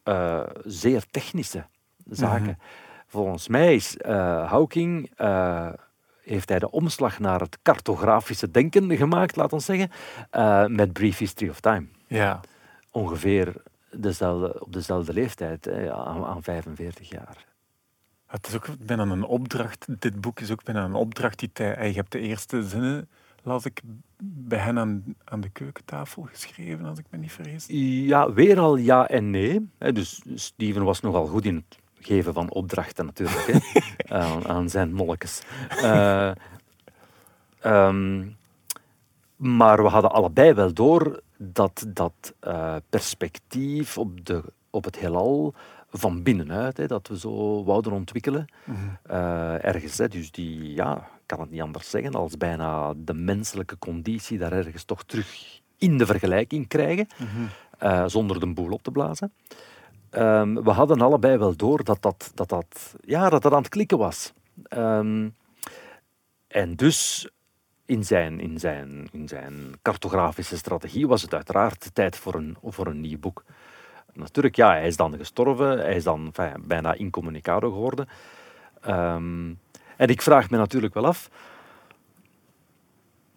eh, 0.02 0.42
zeer 0.64 1.04
technische 1.10 1.66
zaken. 2.10 2.58
Volgens 3.06 3.48
mij 3.48 3.74
is 3.74 3.96
eh, 3.96 4.50
Hawking, 4.50 5.10
eh, 5.16 5.68
heeft 6.22 6.48
hij 6.48 6.58
de 6.58 6.70
omslag 6.70 7.18
naar 7.18 7.40
het 7.40 7.58
cartografische 7.62 8.50
denken 8.50 8.96
gemaakt, 8.96 9.36
laat 9.36 9.52
ons 9.52 9.64
zeggen, 9.64 9.90
met 10.76 10.92
Brief 10.92 11.18
History 11.18 11.50
of 11.50 11.60
Time. 11.60 11.86
ja. 12.06 12.40
Ongeveer 12.90 13.54
dezelfde, 13.90 14.60
op 14.60 14.72
dezelfde 14.72 15.12
leeftijd, 15.12 15.64
hè, 15.64 15.92
aan, 15.92 16.24
aan 16.24 16.42
45 16.42 17.08
jaar. 17.08 17.44
Het 18.36 18.46
is 18.46 18.54
ook 18.54 18.66
bijna 18.78 19.02
een 19.02 19.24
opdracht. 19.24 19.86
Dit 20.00 20.20
boek 20.20 20.40
is 20.40 20.50
ook 20.50 20.64
bijna 20.64 20.84
een 20.84 20.94
opdracht 20.94 21.38
die 21.38 21.50
hij... 21.52 21.92
Hebt 21.92 22.12
de 22.12 22.18
eerste 22.18 22.62
zinnen 22.62 23.08
las 23.42 23.64
ik 23.64 23.80
bij 24.18 24.58
hen 24.58 24.78
aan, 24.78 25.04
aan 25.24 25.40
de 25.40 25.48
keukentafel 25.48 26.22
geschreven, 26.22 26.84
als 26.84 26.98
ik 26.98 27.04
me 27.10 27.18
niet 27.18 27.32
vergis. 27.32 27.66
Ja, 28.06 28.32
weer 28.32 28.58
al 28.58 28.76
ja 28.76 29.08
en 29.08 29.30
nee. 29.30 29.70
Dus 29.78 30.22
Steven 30.34 30.84
was 30.84 31.00
nogal 31.00 31.26
goed 31.26 31.44
in 31.44 31.54
het 31.54 31.78
geven 32.00 32.32
van 32.32 32.50
opdrachten 32.50 33.04
natuurlijk, 33.04 33.46
hè, 33.46 33.58
aan, 34.18 34.48
aan 34.48 34.68
zijn 34.68 34.92
molletjes. 34.92 35.42
Eh, 35.68 36.30
ehm, 37.60 38.24
maar 39.36 39.82
we 39.82 39.88
hadden 39.88 40.12
allebei 40.12 40.52
wel 40.52 40.72
door 40.72 41.20
dat 41.36 41.84
dat 41.88 42.34
eh, 42.40 42.76
perspectief 42.88 43.98
op, 43.98 44.26
de, 44.26 44.42
op 44.70 44.84
het 44.84 44.98
heelal 44.98 45.54
van 45.90 46.22
binnenuit, 46.22 46.76
hè, 46.76 46.86
dat 46.86 47.08
we 47.08 47.18
zo 47.18 47.64
wouden 47.64 47.92
ontwikkelen, 47.92 48.46
eh, 49.02 49.64
ergens. 49.64 49.98
Hè, 49.98 50.08
dus 50.08 50.30
die, 50.30 50.74
ja, 50.74 51.08
kan 51.26 51.40
het 51.40 51.50
niet 51.50 51.60
anders 51.60 51.90
zeggen, 51.90 52.14
als 52.14 52.36
bijna 52.36 52.94
de 52.96 53.14
menselijke 53.14 53.78
conditie 53.78 54.38
daar 54.38 54.52
ergens 54.52 54.84
toch 54.84 55.04
terug 55.04 55.60
in 55.78 55.98
de 55.98 56.06
vergelijking 56.06 56.68
krijgen, 56.68 57.06
eh, 57.78 58.04
zonder 58.06 58.40
de 58.40 58.52
boel 58.52 58.72
op 58.72 58.82
te 58.82 58.90
blazen. 58.90 59.32
Ehm, 60.10 60.54
we 60.54 60.70
hadden 60.70 61.00
allebei 61.00 61.36
wel 61.36 61.56
door 61.56 61.84
dat 61.84 62.02
dat, 62.02 62.30
dat, 62.34 62.48
dat, 62.48 62.94
ja, 63.00 63.28
dat, 63.28 63.42
dat 63.42 63.52
aan 63.52 63.58
het 63.58 63.68
klikken 63.68 63.98
was. 63.98 64.32
Ehm, 64.62 65.28
en 66.48 66.76
dus 66.76 67.28
in 67.86 68.04
zijn, 68.04 68.40
in, 68.40 68.58
zijn, 68.58 69.08
in 69.12 69.28
zijn 69.28 69.72
cartografische 69.82 70.56
strategie 70.56 71.06
was 71.06 71.22
het 71.22 71.34
uiteraard 71.34 71.90
tijd 71.94 72.16
voor 72.16 72.34
een, 72.34 72.56
voor 72.62 72.86
een 72.86 73.00
nieuw 73.00 73.18
boek. 73.18 73.44
Natuurlijk, 74.16 74.56
ja, 74.56 74.70
hij 74.70 74.86
is 74.86 74.96
dan 74.96 75.16
gestorven, 75.16 75.78
hij 75.78 75.96
is 75.96 76.04
dan 76.04 76.32
enfin, 76.34 76.62
bijna 76.66 76.94
incommunicado 76.94 77.70
geworden. 77.70 78.08
Ehm, 78.80 79.48
en 79.96 80.08
ik 80.08 80.22
vraag 80.22 80.50
me 80.50 80.56
natuurlijk 80.56 80.94
wel 80.94 81.06
af, 81.06 81.30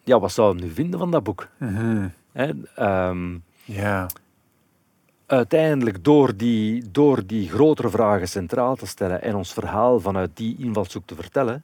ja, 0.03 0.19
wat 0.19 0.31
zou 0.31 0.55
hij 0.55 0.65
nu 0.65 0.73
vinden 0.73 0.99
van 0.99 1.11
dat 1.11 1.23
boek? 1.23 1.47
Hè, 2.31 2.51
ehm, 2.75 3.37
Ja. 3.65 4.07
uiteindelijk 5.25 6.03
door 6.03 6.35
die, 6.35 6.91
door 6.91 7.25
die 7.25 7.49
grotere 7.49 7.89
vragen 7.89 8.27
centraal 8.27 8.75
te 8.75 8.87
stellen 8.87 9.21
en 9.21 9.35
ons 9.35 9.53
verhaal 9.53 9.99
vanuit 9.99 10.29
die 10.33 10.55
invalshoek 10.59 11.05
te 11.05 11.15
vertellen, 11.15 11.63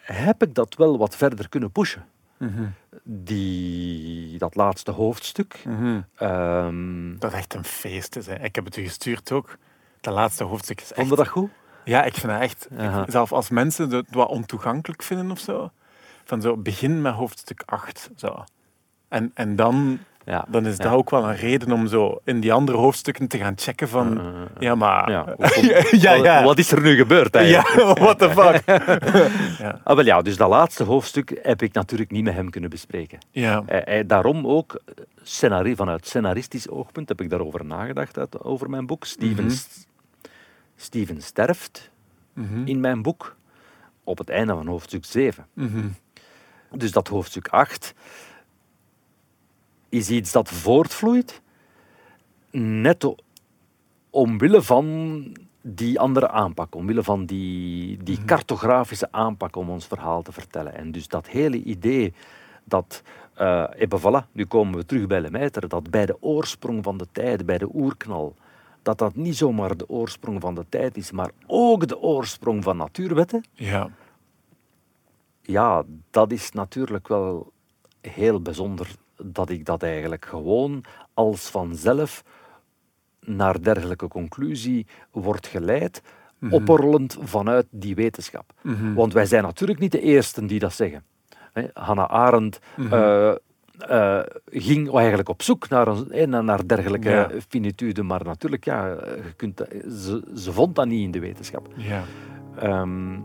heb 0.00 0.42
ik 0.42 0.54
dat 0.54 0.74
wel 0.74 0.98
wat 0.98 1.16
verder 1.16 1.48
kunnen 1.48 1.70
pushen. 1.70 2.04
Die, 3.04 4.38
dat 4.38 4.54
laatste 4.54 4.90
hoofdstuk. 4.90 5.62
ehm, 6.14 7.16
Dat 7.18 7.32
is 7.32 7.38
echt 7.38 7.54
een 7.54 7.64
feest. 7.64 8.16
Is, 8.16 8.26
hè. 8.26 8.34
Ik 8.42 8.54
heb 8.54 8.64
het 8.64 8.76
u 8.76 8.82
gestuurd 8.82 9.32
ook. 9.32 9.56
Dat 10.00 10.14
laatste 10.14 10.44
hoofdstuk 10.44 10.80
is 10.80 10.86
echt... 10.92 10.94
vond 10.94 11.10
je 11.10 11.16
dat 11.16 11.28
goed? 11.28 11.50
Ja, 11.84 12.04
ik 12.04 12.14
vind 12.14 12.32
dat 12.32 12.40
echt... 12.40 12.68
ik- 12.70 13.10
zelf 13.10 13.32
als 13.32 13.48
mensen 13.48 13.90
het 13.90 14.06
wat 14.10 14.28
ontoegankelijk 14.28 15.02
vinden 15.02 15.30
of 15.30 15.38
zo. 15.38 15.70
Van 16.24 16.40
zo, 16.40 16.56
begin 16.56 17.02
met 17.02 17.14
hoofdstuk 17.14 17.62
8. 17.66 18.10
Zo. 18.16 18.44
En, 19.08 19.30
en 19.34 19.56
dan, 19.56 19.98
Ja. 20.24 20.44
dan 20.48 20.66
is 20.66 20.76
ja. 20.76 20.82
dat 20.84 20.92
ook 20.92 21.10
wel 21.10 21.28
een 21.28 21.36
reden 21.36 21.72
om 21.72 21.86
zo 21.86 22.20
in 22.24 22.40
die 22.40 22.52
andere 22.52 22.78
hoofdstukken 22.78 23.28
te 23.28 23.38
gaan 23.38 23.52
checken 23.56 23.88
van... 23.88 24.18
Uh, 24.18 24.24
uh. 24.26 24.32
ja, 24.58 24.74
maar... 24.74 25.10
Ja, 25.12 25.24
ja, 25.90 26.16
Wat- 26.16 26.24
ja. 26.24 26.42
Wat 26.44 26.58
is 26.58 26.72
er 26.72 26.80
nu 26.80 26.96
gebeurd 26.96 27.34
eigenlijk? 27.34 27.74
Ja, 27.76 27.92
what 28.04 28.18
the 28.18 28.30
fuck. 28.30 28.62
Ah, 29.84 29.96
wel 29.96 30.04
ja, 30.04 30.22
dus 30.22 30.36
dat 30.36 30.48
laatste 30.48 30.84
hoofdstuk 30.84 31.38
heb 31.42 31.62
ik 31.62 31.72
natuurlijk 31.72 32.10
niet 32.10 32.24
met 32.24 32.34
hem 32.34 32.50
kunnen 32.50 32.70
bespreken. 32.70 33.18
Ja. 33.30 33.64
Daarom 34.06 34.46
ook, 34.46 34.74
eh, 34.74 35.04
scenari 35.22 35.76
vanuit 35.76 36.06
scenaristisch 36.06 36.68
oogpunt, 36.68 37.08
heb 37.08 37.20
ik 37.20 37.30
daarover 37.30 37.64
nagedacht 37.64 38.18
uit, 38.18 38.42
over 38.42 38.70
mijn 38.70 38.86
boek. 38.86 39.04
Steven, 39.04 39.44
Mhm. 39.44 39.54
Steven 40.76 41.22
sterft 41.22 41.90
Mhm. 42.32 42.66
in 42.66 42.80
mijn 42.80 43.02
boek 43.02 43.36
op 44.04 44.18
het 44.18 44.28
einde 44.30 44.52
van 44.52 44.66
hoofdstuk 44.66 45.04
7. 45.04 45.46
Mhm. 45.52 45.86
Dus 46.74 46.92
dat 46.92 47.08
hoofdstuk 47.08 47.48
8 47.48 47.94
is 49.90 50.10
iets 50.10 50.32
dat 50.32 50.48
voortvloeit, 50.48 51.42
net 52.50 53.14
omwille 54.10 54.62
van 54.62 55.24
die 55.62 56.00
andere 56.00 56.28
aanpak, 56.28 56.74
omwille 56.74 57.02
van 57.02 57.26
die, 57.26 57.96
die 58.02 58.24
cartografische 58.24 59.08
aanpak 59.12 59.56
om 59.56 59.70
ons 59.70 59.86
verhaal 59.86 60.22
te 60.22 60.32
vertellen. 60.32 60.74
En 60.74 60.92
dus 60.92 61.08
dat 61.08 61.28
hele 61.28 61.62
idee 61.62 62.12
dat, 62.64 63.02
eh 63.34 63.82
et 63.82 63.88
ben 63.88 64.00
voilà, 64.00 64.32
nu 64.32 64.44
komen 64.44 64.74
we 64.78 64.84
terug 64.84 65.06
bij 65.06 65.20
Lemaitre, 65.20 65.66
dat 65.66 65.90
bij 65.90 66.06
de 66.06 66.16
oorsprong 66.20 66.84
van 66.84 66.96
de 66.96 67.06
tijd, 67.12 67.46
bij 67.46 67.58
de 67.58 67.68
oerknal, 67.74 68.34
dat 68.82 68.98
dat 68.98 69.16
niet 69.16 69.36
zomaar 69.36 69.76
de 69.76 69.88
oorsprong 69.88 70.40
van 70.40 70.54
de 70.54 70.64
tijd 70.68 70.96
is, 70.96 71.10
maar 71.10 71.30
ook 71.46 71.88
de 71.88 71.98
oorsprong 71.98 72.62
van 72.64 72.76
natuurwetten 72.76 73.44
Ja. 73.52 73.90
ja, 75.42 75.84
dat 76.10 76.32
is 76.32 76.50
natuurlijk 76.50 77.08
wel 77.08 77.52
heel 78.00 78.40
bijzonder 78.40 78.88
dat 79.24 79.50
ik 79.50 79.64
dat 79.64 79.82
eigenlijk 79.82 80.24
gewoon 80.24 80.84
als 81.14 81.48
vanzelf 81.50 82.24
naar 83.20 83.62
dergelijke 83.62 84.08
conclusie 84.08 84.86
wordt 85.10 85.46
geleid, 85.46 86.02
opperlend 86.50 87.16
vanuit 87.20 87.66
die 87.70 87.94
wetenschap. 87.94 88.52
Want 88.94 89.12
wij 89.12 89.26
zijn 89.26 89.42
natuurlijk 89.42 89.78
niet 89.78 89.92
de 89.92 90.00
eersten 90.00 90.46
die 90.46 90.58
dat 90.58 90.72
zeggen. 90.72 91.04
Hè, 91.52 91.62
Hannah 91.72 92.10
Arendt 92.10 92.58
eh, 92.90 93.28
eh, 93.78 94.20
ging 94.46 94.94
eigenlijk 94.94 95.28
op 95.28 95.42
zoek 95.42 95.68
naar, 95.68 95.86
een, 95.88 96.12
eh, 96.12 96.40
naar- 96.40 96.66
dergelijke 96.66 97.08
Ja. 97.10 97.30
finitude, 97.48 98.02
maar 98.02 98.24
natuurlijk, 98.24 98.64
ja, 98.64 98.86
je 98.88 99.32
kunt, 99.36 99.62
ze, 99.88 100.22
ze 100.34 100.52
vond 100.52 100.74
dat 100.74 100.86
niet 100.86 101.02
in 101.04 101.10
de 101.10 101.20
wetenschap. 101.20 101.68
Ja. 101.76 102.02
Ehm, 102.58 103.18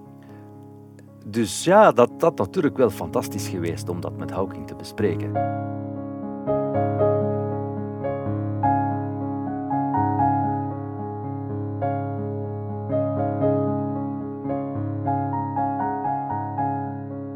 dus 1.25 1.64
ja, 1.64 1.92
dat 1.92 2.20
dat 2.20 2.38
natuurlijk 2.38 2.78
wel 2.78 2.90
fantastisch 2.90 3.48
geweest 3.48 3.90
om 3.90 4.02
dat 4.02 4.18
met 4.18 4.32
Hawking 4.32 4.68
te 4.68 4.75
bespreken. 4.75 5.32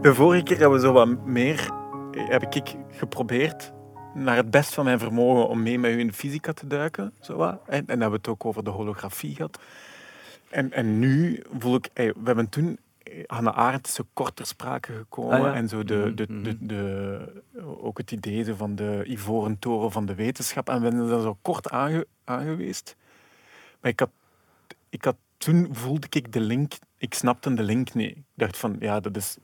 De 0.01 0.13
vorige 0.13 0.43
keer 0.43 0.59
hebben 0.59 0.79
we 0.79 0.85
zo 0.85 0.93
wat 0.93 1.25
meer, 1.25 1.71
heb 2.11 2.43
ik 2.43 2.75
geprobeerd 2.89 3.73
naar 4.13 4.35
het 4.35 4.51
best 4.51 4.73
van 4.73 4.85
mijn 4.85 4.99
vermogen 4.99 5.47
om 5.47 5.63
mee 5.63 5.79
met 5.79 5.91
u 5.91 5.99
in 5.99 6.07
de 6.07 6.13
fysica 6.13 6.53
te 6.53 6.67
duiken. 6.67 7.13
Zo 7.19 7.35
wat. 7.35 7.59
En, 7.65 7.77
en 7.77 7.87
hebben 7.87 8.09
we 8.09 8.15
het 8.15 8.27
ook 8.27 8.45
over 8.45 8.63
de 8.63 8.69
holografie 8.69 9.35
gehad. 9.35 9.59
En, 10.49 10.71
en 10.71 10.99
nu 10.99 11.43
voel 11.57 11.75
ik, 11.75 11.89
we 11.93 12.13
hebben 12.23 12.49
toen, 12.49 12.79
Hannah 13.25 13.57
Arendt 13.57 13.87
is 13.87 13.93
zo 13.93 14.03
kort 14.13 14.35
ter 14.35 14.45
sprake 14.45 14.93
gekomen. 14.93 15.37
Ah, 15.37 15.43
ja. 15.43 15.53
En 15.53 15.67
zo 15.67 15.83
de, 15.83 15.95
Mhm, 15.95 16.15
de, 16.15 16.25
mhm. 16.29 16.43
de, 16.43 16.57
de, 16.59 17.43
ook 17.81 17.97
het 17.97 18.11
idee 18.11 18.43
zo 18.43 18.53
van 18.55 18.75
de 18.75 19.03
ivoren 19.07 19.59
toren 19.59 19.91
van 19.91 20.05
de 20.05 20.15
wetenschap. 20.15 20.69
En 20.69 20.81
we 20.81 21.07
zijn 21.07 21.21
zo 21.21 21.37
kort 21.41 21.69
aange, 21.69 22.07
aangeweest. 22.23 22.95
Maar 23.81 23.91
ik 23.91 23.99
had, 23.99 24.09
ik 24.89 25.03
had, 25.03 25.15
toen 25.37 25.67
voelde 25.71 26.07
ik 26.09 26.33
de 26.33 26.39
link, 26.39 26.73
ik 26.97 27.13
snapte 27.13 27.53
de 27.53 27.63
link 27.63 27.93
niet. 27.93 28.15
Ik 28.17 28.23
dacht 28.33 28.57
van, 28.57 28.75
ja, 28.79 28.99
dat 28.99 29.15
is... 29.17 29.37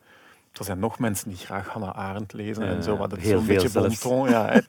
Er 0.52 0.66
zijn 0.66 0.80
nog 0.80 1.00
mensen 1.00 1.30
die 1.30 1.38
graag 1.38 1.68
Hannah 1.68 1.96
Arendt 1.96 2.34
lezen 2.34 2.68
en 2.68 2.84
zo, 2.84 2.98
dat 2.98 3.18
is 3.18 3.24
heel 3.24 3.38
zo'n 3.38 3.48
beetje 3.48 3.80
bonton. 3.80 4.30
Ja. 4.30 4.62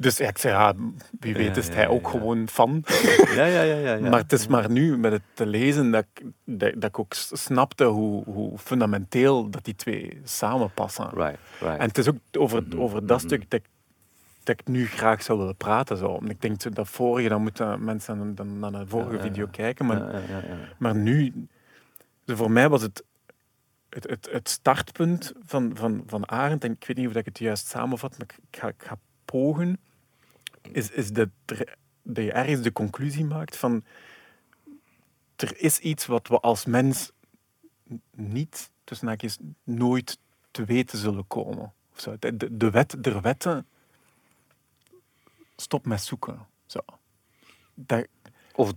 Dus 0.00 0.16
ja, 0.16 0.28
ik 0.28 0.38
zei, 0.38 0.54
ja, 0.54 0.74
wie 1.20 1.34
weet 1.34 1.56
is 1.56 1.68
hij 1.68 1.82
ja, 1.82 1.88
ook 1.88 2.04
ja. 2.04 2.10
gewoon 2.10 2.48
fan. 2.48 2.84
Ja, 3.34 3.44
ja, 3.44 3.62
ja. 3.62 3.94
ja, 3.94 4.08
Maar 4.08 4.20
het 4.20 4.32
is 4.32 4.46
maar 4.46 4.70
nu 4.70 4.98
met 4.98 5.12
het 5.12 5.22
te 5.34 5.46
lezen 5.46 5.90
dat 5.90 6.04
ik, 6.14 6.24
dat, 6.44 6.72
dat 6.74 6.84
ik 6.84 6.98
ook 6.98 7.14
snapte 7.32 7.84
hoe, 7.84 8.24
hoe 8.24 8.58
fundamenteel 8.58 9.50
dat 9.50 9.64
die 9.64 9.74
twee 9.74 10.20
samenpassen. 10.24 11.10
Right, 11.14 11.38
right. 11.60 11.78
En 11.78 11.86
het 11.86 11.98
is 11.98 12.08
ook 12.08 12.16
over, 12.38 12.62
Mhm, 12.62 12.80
over 12.80 13.06
dat 13.06 13.18
mhm. 13.18 13.26
stuk 13.26 13.50
dat 13.50 13.60
ik, 13.60 13.66
dat 14.42 14.60
ik 14.60 14.66
nu 14.66 14.86
graag 14.86 15.22
zou 15.22 15.38
willen 15.38 15.56
praten. 15.56 15.96
Zo. 15.96 16.08
Want 16.08 16.30
Ik 16.30 16.40
denk 16.40 16.74
dat 16.74 16.88
vorige, 16.88 17.28
dan 17.28 17.42
moeten 17.42 17.84
mensen 17.84 18.34
dan 18.34 18.58
naar 18.58 18.70
de 18.70 18.86
vorige 18.86 19.20
video 19.20 19.46
kijken. 19.50 19.86
Maar, 19.86 19.98
Ja, 19.98 20.10
ja, 20.10 20.18
ja, 20.28 20.48
ja. 20.48 20.56
maar 20.78 20.96
nu, 20.96 21.46
zo 22.26 22.34
voor 22.34 22.50
mij 22.50 22.68
was 22.68 22.82
het 22.82 23.04
het, 23.88 24.08
het, 24.08 24.28
het 24.30 24.48
startpunt 24.48 25.32
van, 25.44 25.70
van, 25.74 26.02
van 26.06 26.28
Arendt, 26.28 26.64
en 26.64 26.72
ik 26.72 26.84
weet 26.86 26.96
niet 26.96 27.08
of 27.08 27.14
ik 27.14 27.24
het 27.24 27.38
juist 27.38 27.66
samenvat, 27.66 28.18
maar 28.18 28.26
ik 28.50 28.58
ga, 28.58 28.68
ik 28.68 28.82
ga 28.82 28.98
pogen, 29.24 29.78
is, 30.62 30.90
is 30.90 31.12
dat, 31.12 31.28
er, 31.46 31.76
dat 32.02 32.24
je 32.24 32.32
ergens 32.32 32.62
de 32.62 32.72
conclusie 32.72 33.24
maakt 33.24 33.56
van 33.56 33.84
er 35.36 35.60
is 35.60 35.78
iets 35.78 36.06
wat 36.06 36.28
we 36.28 36.40
als 36.40 36.64
mens 36.64 37.10
niet, 38.10 38.70
tussen 38.84 39.08
haakjes, 39.08 39.38
nooit 39.64 40.18
te 40.50 40.64
weten 40.64 40.98
zullen 40.98 41.26
komen. 41.26 41.72
Of 41.92 42.00
zo. 42.00 42.16
De, 42.18 42.56
de, 42.56 42.70
wet 42.70 42.96
der 42.98 43.20
wetten, 43.20 43.66
stop 45.56 45.86
met 45.86 46.02
zoeken. 46.02 46.46
Zo. 46.66 46.80
Of 48.54 48.72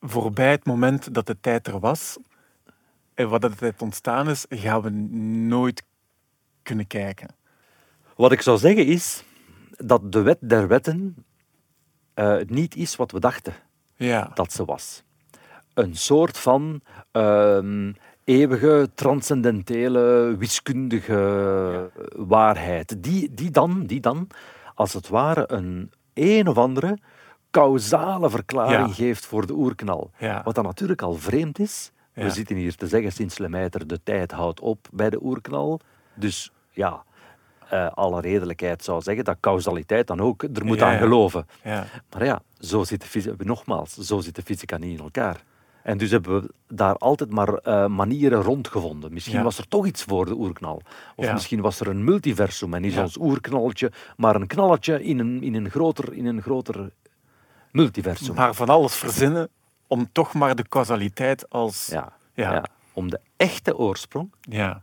voorbij 0.00 0.50
het 0.50 0.64
moment 0.64 1.14
dat 1.14 1.26
de 1.26 1.40
tijd 1.40 1.66
er 1.66 1.78
was 1.78 2.16
en 3.14 3.28
wat 3.28 3.40
de 3.40 3.54
tijd 3.54 3.82
ontstaan 3.82 4.28
is, 4.28 4.44
gaan 4.48 4.82
we 4.82 4.90
nooit 4.90 5.82
kunnen 6.62 6.86
kijken. 6.86 7.28
wat 8.16 8.32
ik 8.32 8.40
zou 8.40 8.58
zeggen 8.58 8.86
is 8.86 9.24
dat 9.76 10.12
de 10.12 10.22
wet 10.22 10.38
der 10.40 10.68
wetten 10.68 11.24
eh, 12.14 12.36
niet 12.46 12.76
is 12.76 12.96
wat 12.96 13.10
we 13.12 13.20
dachten 13.20 13.54
Ja. 13.96 14.30
dat 14.34 14.52
ze 14.52 14.64
was. 14.64 15.02
Een 15.74 15.96
soort 15.96 16.38
van 16.38 16.80
ehm, 17.12 17.92
eeuwige, 18.24 18.90
transcendentele, 18.94 20.34
wiskundige 20.38 21.90
waarheid. 22.16 23.02
Die, 23.02 23.34
die, 23.34 23.50
dan, 23.50 23.86
die 23.86 24.00
dan, 24.00 24.28
als 24.74 24.92
het 24.92 25.08
ware, 25.08 25.44
een 25.52 25.90
een 26.14 26.48
of 26.48 26.56
andere 26.58 26.98
causale 27.50 28.30
verklaring 28.30 28.88
Ja. 28.88 28.94
geeft 28.94 29.26
voor 29.26 29.46
de 29.46 29.52
oerknal. 29.52 30.10
Wat 30.44 30.54
dan 30.54 30.64
natuurlijk 30.64 31.02
al 31.02 31.14
vreemd 31.14 31.58
is. 31.58 31.90
We 32.12 32.30
zitten 32.30 32.56
hier 32.56 32.74
te 32.74 32.86
zeggen 32.86 33.12
sinds 33.12 33.38
Lemaitre, 33.38 33.86
de 33.86 34.02
tijd 34.02 34.32
houdt 34.32 34.60
op 34.60 34.88
bij 34.92 35.10
de 35.10 35.22
oerknal. 35.22 35.80
Dus 36.14 36.52
ja, 36.70 37.04
eh, 37.70 37.86
alle 37.94 38.20
redelijkheid 38.20 38.84
zou 38.84 39.02
zeggen 39.02 39.24
dat 39.24 39.36
causaliteit 39.40 40.06
dan 40.06 40.20
ook 40.20 40.42
er 40.42 40.64
moet 40.64 40.78
Ja, 40.78 40.92
aan 40.92 40.98
geloven. 40.98 41.46
Ja. 41.64 41.84
Maar 42.12 42.24
ja, 42.24 42.40
zo 42.58 42.84
zit 42.84 43.00
de 43.00 43.06
fysica, 43.06 43.34
nogmaals, 43.38 43.94
zo 43.94 44.20
zit 44.20 44.34
de 44.34 44.42
fysica 44.42 44.76
niet 44.76 44.98
in 44.98 45.04
elkaar. 45.04 45.42
En 45.82 45.98
dus 45.98 46.10
hebben 46.10 46.42
we 46.42 46.50
daar 46.68 46.96
altijd 46.96 47.30
maar 47.30 47.54
eh, 47.54 47.86
manieren 47.86 48.42
rondgevonden. 48.42 49.12
Misschien 49.12 49.36
Ja. 49.36 49.42
was 49.42 49.58
er 49.58 49.68
toch 49.68 49.86
iets 49.86 50.02
voor 50.02 50.24
de 50.26 50.34
oerknal. 50.34 50.80
Of 51.16 51.24
Ja. 51.24 51.32
misschien 51.32 51.60
was 51.60 51.80
er 51.80 51.86
een 51.88 52.04
multiversum 52.04 52.74
en 52.74 52.84
is 52.84 52.94
Ja. 52.94 53.02
ons 53.02 53.16
oerknalletje 53.18 53.92
maar 54.16 54.34
een 54.34 54.46
knalletje 54.46 55.02
in 55.04 55.18
een, 55.18 55.42
in 55.42 55.54
een, 55.54 55.70
groter, 55.70 56.12
in 56.12 56.26
een 56.26 56.42
groter 56.42 56.90
multiversum. 57.72 58.34
Maar 58.34 58.54
van 58.54 58.68
alles 58.68 58.94
verzinnen 58.94 59.48
om 59.86 60.08
toch 60.12 60.34
maar 60.34 60.54
de 60.56 60.68
causaliteit 60.68 61.50
als... 61.50 61.86
ja. 62.34 62.64
Om 62.92 63.10
de 63.10 63.20
echte 63.36 63.76
oorsprong, 63.76 64.32
Ja. 64.40 64.82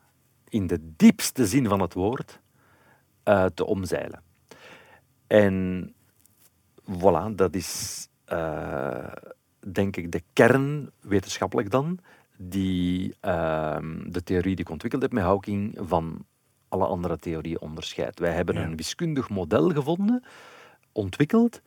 in 0.49 0.67
de 0.67 0.79
diepste 0.97 1.47
zin 1.47 1.67
van 1.67 1.79
het 1.79 1.93
woord, 1.93 2.39
eh, 3.23 3.45
te 3.45 3.65
omzeilen. 3.65 4.21
En 5.27 5.93
voilà, 6.91 7.35
dat 7.35 7.55
is 7.55 8.07
eh, 8.25 9.11
denk 9.71 9.95
ik 9.97 10.11
de 10.11 10.21
kern, 10.33 10.89
wetenschappelijk 11.01 11.69
dan, 11.71 11.99
die 12.37 13.15
ehm, 13.19 14.11
de 14.11 14.23
theorie 14.23 14.55
die 14.55 14.65
ik 14.65 14.71
ontwikkeld 14.71 15.01
heb 15.01 15.11
met 15.11 15.23
Hawking 15.23 15.77
van 15.81 16.25
alle 16.67 16.85
andere 16.85 17.17
theorieën 17.17 17.61
onderscheidt. 17.61 18.19
Wij 18.19 18.33
hebben 18.33 18.55
Ja. 18.55 18.63
een 18.63 18.75
wiskundig 18.75 19.29
model 19.29 19.69
gevonden, 19.69 20.23
ontwikkeld, 20.91 21.61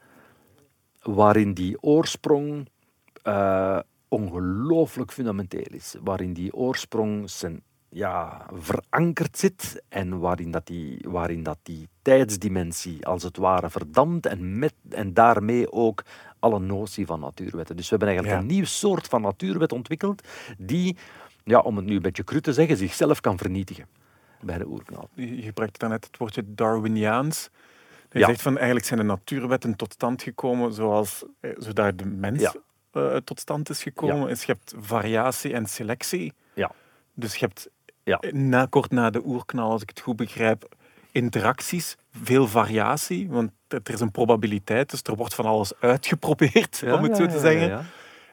waarin 1.03 1.55
die 1.55 1.83
oorsprong 1.83 2.69
eh, 3.23 3.79
ongelooflijk 4.09 5.13
fundamenteel 5.13 5.67
is. 5.71 5.95
Waarin 6.03 6.33
die 6.33 6.55
oorsprong 6.55 7.31
zijn, 7.31 7.63
ja, 7.97 8.47
verankerd 8.53 9.39
zit 9.39 9.83
en 9.89 10.19
waarin, 10.19 10.51
dat 10.51 10.67
die, 10.67 10.99
waarin 11.09 11.43
dat 11.43 11.59
die 11.63 11.89
tijdsdimensie 12.03 13.07
als 13.07 13.23
het 13.23 13.37
ware 13.37 13.71
verdampt 13.71 14.27
en, 14.27 14.59
met, 14.59 14.75
en 14.91 15.15
daarmee 15.15 15.73
ook 15.73 16.03
alle 16.39 16.59
notie 16.59 17.07
van 17.07 17.21
natuurwetten. 17.21 17.77
Dus 17.77 17.85
we 17.89 17.91
hebben 17.97 18.09
eigenlijk 18.09 18.39
Ja. 18.39 18.43
een 18.49 18.55
nieuw 18.57 18.65
soort 18.65 19.07
van 19.07 19.23
natuurwet 19.23 19.73
ontwikkeld 19.73 20.23
die, 20.59 20.97
ja, 21.45 21.59
om 21.61 21.77
het 21.77 21.85
nu 21.87 21.95
een 21.97 22.03
beetje 22.03 22.25
cru 22.25 22.41
te 22.41 22.53
zeggen, 22.53 22.77
zichzelf 22.77 23.21
kan 23.21 23.39
vernietigen 23.39 23.87
bij 24.41 24.59
de 24.59 24.67
oerknal. 24.67 25.09
Je 25.15 25.43
gebruikte 25.43 25.79
daarnet 25.79 26.05
het 26.05 26.17
woordje 26.17 26.43
Darwiniaans. 26.47 27.49
Je 28.11 28.19
Ja. 28.19 28.27
zegt 28.27 28.43
van 28.43 28.57
eigenlijk 28.57 28.87
zijn 28.87 29.01
de 29.01 29.07
natuurwetten 29.07 29.77
tot 29.77 29.93
stand 29.93 30.23
gekomen 30.23 30.73
zoals 30.73 31.25
eh, 31.41 31.51
zodat 31.59 31.99
de 31.99 32.07
mens 32.07 32.41
Ja. 32.41 32.55
eh, 32.91 33.17
tot 33.17 33.41
stand 33.41 33.71
is 33.71 33.83
gekomen. 33.83 34.29
Is 34.29 34.45
je 34.45 34.53
hebt 34.53 34.75
variatie 34.79 35.53
en 35.53 35.67
selectie. 35.67 36.33
Ja. 36.55 36.71
Dus 37.15 37.37
je 37.37 37.45
hebt 37.47 37.69
Ja. 38.07 38.21
na, 38.31 38.67
kort 38.71 38.91
na 38.91 39.11
de 39.11 39.23
oerknal, 39.25 39.71
als 39.71 39.83
ik 39.83 39.89
het 39.89 40.01
goed 40.01 40.17
begrijp, 40.17 40.75
interacties, 41.13 41.97
veel 42.23 42.47
variatie, 42.49 43.29
want 43.31 43.51
er 43.69 43.81
is 43.93 44.01
een 44.01 44.11
probabiliteit, 44.11 44.91
dus 44.91 45.01
er 45.03 45.17
wordt 45.17 45.35
van 45.35 45.45
alles 45.45 45.73
uitgeprobeerd, 45.81 46.83
om 46.93 47.03
het 47.03 47.17
zo 47.17 47.27
te 47.27 47.39
zeggen. 47.39 47.87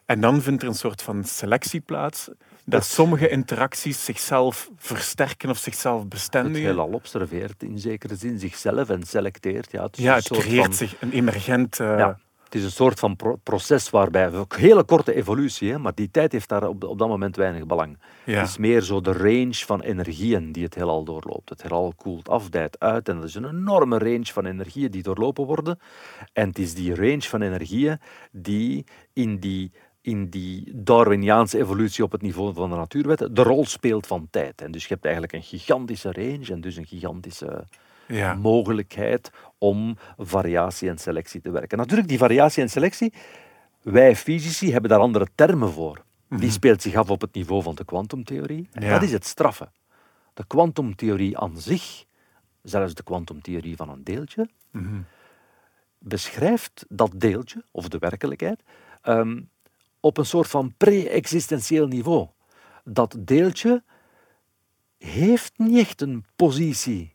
En 0.06 0.20
dan 0.20 0.42
vindt 0.42 0.62
er 0.62 0.68
een 0.68 0.74
soort 0.74 1.02
van 1.02 1.24
selectie 1.24 1.80
plaats, 1.80 2.28
dat 2.64 2.84
sommige 2.84 3.28
interacties 3.28 4.04
zichzelf 4.04 4.70
versterken 4.76 5.50
of 5.50 5.58
zichzelf 5.58 6.00
Het 6.00 6.08
bestendigen. 6.08 6.60
heelal 6.68 6.88
observeert 6.92 7.62
in 7.62 7.78
zekere 7.78 8.16
zin 8.16 8.38
zichzelf 8.38 8.88
en 8.88 9.02
selecteert. 9.02 9.72
Ja, 9.72 9.82
het 9.82 9.96
Ja, 9.96 10.14
het 10.14 10.28
creëert 10.28 10.64
van- 10.64 10.74
zich 10.74 10.96
een 11.00 11.10
emergent... 11.12 11.76
Ja, 11.76 12.18
het 12.54 12.62
is 12.62 12.68
een 12.68 12.76
soort 12.76 12.98
van 12.98 13.16
pro- 13.16 13.36
proces 13.42 13.90
waarbij, 13.90 14.32
ook 14.32 14.56
hele 14.56 14.84
korte 14.84 15.14
evolutie, 15.14 15.70
hè, 15.70 15.78
maar 15.78 15.94
die 15.94 16.10
tijd 16.10 16.32
heeft 16.32 16.48
daar 16.48 16.68
op, 16.68 16.84
op 16.84 16.98
dat 16.98 17.08
moment 17.08 17.36
weinig 17.36 17.66
belang. 17.66 17.98
Ja. 18.24 18.38
Het 18.38 18.48
is 18.48 18.56
meer 18.56 18.80
zo 18.80 19.00
de 19.00 19.12
range 19.12 19.54
van 19.54 19.80
energieën 19.80 20.52
die 20.52 20.64
het 20.64 20.74
heelal 20.74 21.04
doorloopt. 21.04 21.48
Het 21.48 21.62
heelal 21.62 21.92
koelt 21.96 22.28
af, 22.28 22.48
dijt 22.48 22.80
uit 22.80 23.08
en 23.08 23.16
dat 23.16 23.24
is 23.24 23.34
een 23.34 23.48
enorme 23.48 23.98
range 23.98 24.26
van 24.26 24.46
energieën 24.46 24.90
die 24.90 25.02
doorlopen 25.02 25.44
worden. 25.44 25.78
En 26.32 26.48
het 26.48 26.58
is 26.58 26.74
die 26.74 26.94
range 26.94 27.22
van 27.22 27.42
energieën 27.42 27.98
die 28.30 28.84
in 29.12 29.38
die, 29.38 29.72
in 30.00 30.28
die 30.28 30.72
Darwiniaanse 30.74 31.58
evolutie 31.58 32.04
op 32.04 32.12
het 32.12 32.22
niveau 32.22 32.54
van 32.54 32.70
de 32.70 32.76
natuurwetten 32.76 33.34
de 33.34 33.42
rol 33.42 33.66
speelt 33.66 34.06
van 34.06 34.28
tijd. 34.30 34.62
En 34.62 34.70
dus 34.70 34.82
je 34.82 34.88
hebt 34.88 35.04
eigenlijk 35.04 35.34
een 35.34 35.42
gigantische 35.42 36.12
range 36.12 36.46
en 36.52 36.60
dus 36.60 36.76
een 36.76 36.86
gigantische 36.86 37.66
ja. 38.06 38.34
mogelijkheid 38.34 39.30
om 39.68 39.96
variatie 40.18 40.88
en 40.88 40.98
selectie 40.98 41.40
te 41.40 41.50
werken. 41.50 41.78
Natuurlijk, 41.78 42.08
die 42.08 42.18
variatie 42.18 42.62
en 42.62 42.68
selectie, 42.70 43.12
wij 43.82 44.16
fysici 44.16 44.72
hebben 44.72 44.90
daar 44.90 44.98
andere 45.00 45.26
termen 45.34 45.72
voor. 45.72 46.02
Die 46.28 46.50
speelt 46.50 46.82
zich 46.82 46.94
af 46.94 47.10
op 47.10 47.20
het 47.20 47.34
niveau 47.34 47.62
van 47.62 47.74
de 47.74 47.84
kwantumtheorie. 47.84 48.68
En 48.72 48.82
Ja. 48.82 48.90
dat 48.92 49.02
is 49.02 49.12
het 49.12 49.24
straffe. 49.26 49.68
De 50.34 50.44
kwantumtheorie 50.46 51.38
aan 51.38 51.58
zich, 51.60 52.04
zelfs 52.62 52.94
de 52.94 53.02
kwantumtheorie 53.02 53.76
van 53.76 53.88
een 53.88 54.04
deeltje, 54.04 54.48
Mhm. 54.70 55.00
beschrijft 55.98 56.84
dat 56.88 57.10
deeltje, 57.14 57.64
of 57.70 57.88
de 57.88 57.98
werkelijkheid, 57.98 58.60
ehm, 59.02 59.40
op 60.00 60.18
een 60.18 60.26
soort 60.26 60.48
van 60.48 60.74
pre-existentieel 60.76 61.86
niveau. 61.86 62.28
Dat 62.84 63.16
deeltje 63.18 63.82
heeft 64.98 65.52
niet 65.58 65.78
echt 65.78 66.00
een 66.00 66.24
positie, 66.36 67.14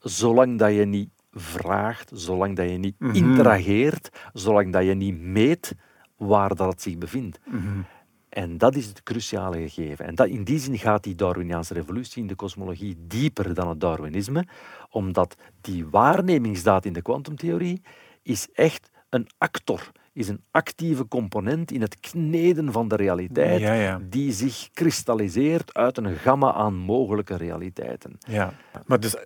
zolang 0.00 0.58
dat 0.58 0.72
je 0.74 0.84
niet 0.84 1.10
vraagt, 1.38 2.10
zolang 2.14 2.56
dat 2.56 2.70
je 2.70 2.76
niet 2.78 2.94
Mhm. 2.98 3.14
interageert, 3.14 4.08
zolang 4.32 4.72
dat 4.72 4.84
je 4.84 4.94
niet 4.94 5.20
meet 5.20 5.74
waar 6.16 6.54
dat 6.54 6.68
het 6.70 6.82
zich 6.82 6.98
bevindt. 6.98 7.38
Mhm. 7.44 7.80
En 8.28 8.58
dat 8.58 8.74
is 8.76 8.86
het 8.86 9.02
cruciale 9.02 9.68
gegeven. 9.68 10.06
En 10.06 10.14
dat, 10.14 10.26
in 10.28 10.44
die 10.44 10.58
zin 10.58 10.78
gaat 10.78 11.02
die 11.02 11.14
Darwiniaanse 11.14 11.74
revolutie 11.74 12.22
in 12.22 12.28
de 12.28 12.34
kosmologie 12.34 12.96
dieper 13.06 13.54
dan 13.54 13.68
het 13.68 13.80
Darwinisme, 13.80 14.46
omdat 14.90 15.34
die 15.60 15.86
waarnemingsdaad 15.86 16.84
in 16.84 16.92
de 16.92 17.02
kwantumtheorie 17.02 17.82
is 18.22 18.48
echt 18.52 18.90
een 19.10 19.26
actor, 19.38 19.90
is 20.12 20.28
een 20.28 20.42
actieve 20.50 21.08
component 21.08 21.70
in 21.72 21.80
het 21.80 22.00
kneden 22.00 22.72
van 22.72 22.88
de 22.88 22.96
realiteit, 22.96 23.60
Ja, 23.60 23.72
ja. 23.72 24.00
die 24.08 24.32
zich 24.32 24.68
kristalliseert 24.72 25.74
uit 25.74 25.98
een 25.98 26.16
gamma 26.16 26.52
aan 26.52 26.74
mogelijke 26.74 27.36
realiteiten. 27.36 28.16
Ja, 28.18 28.52
maar 28.86 29.00
dus 29.00 29.16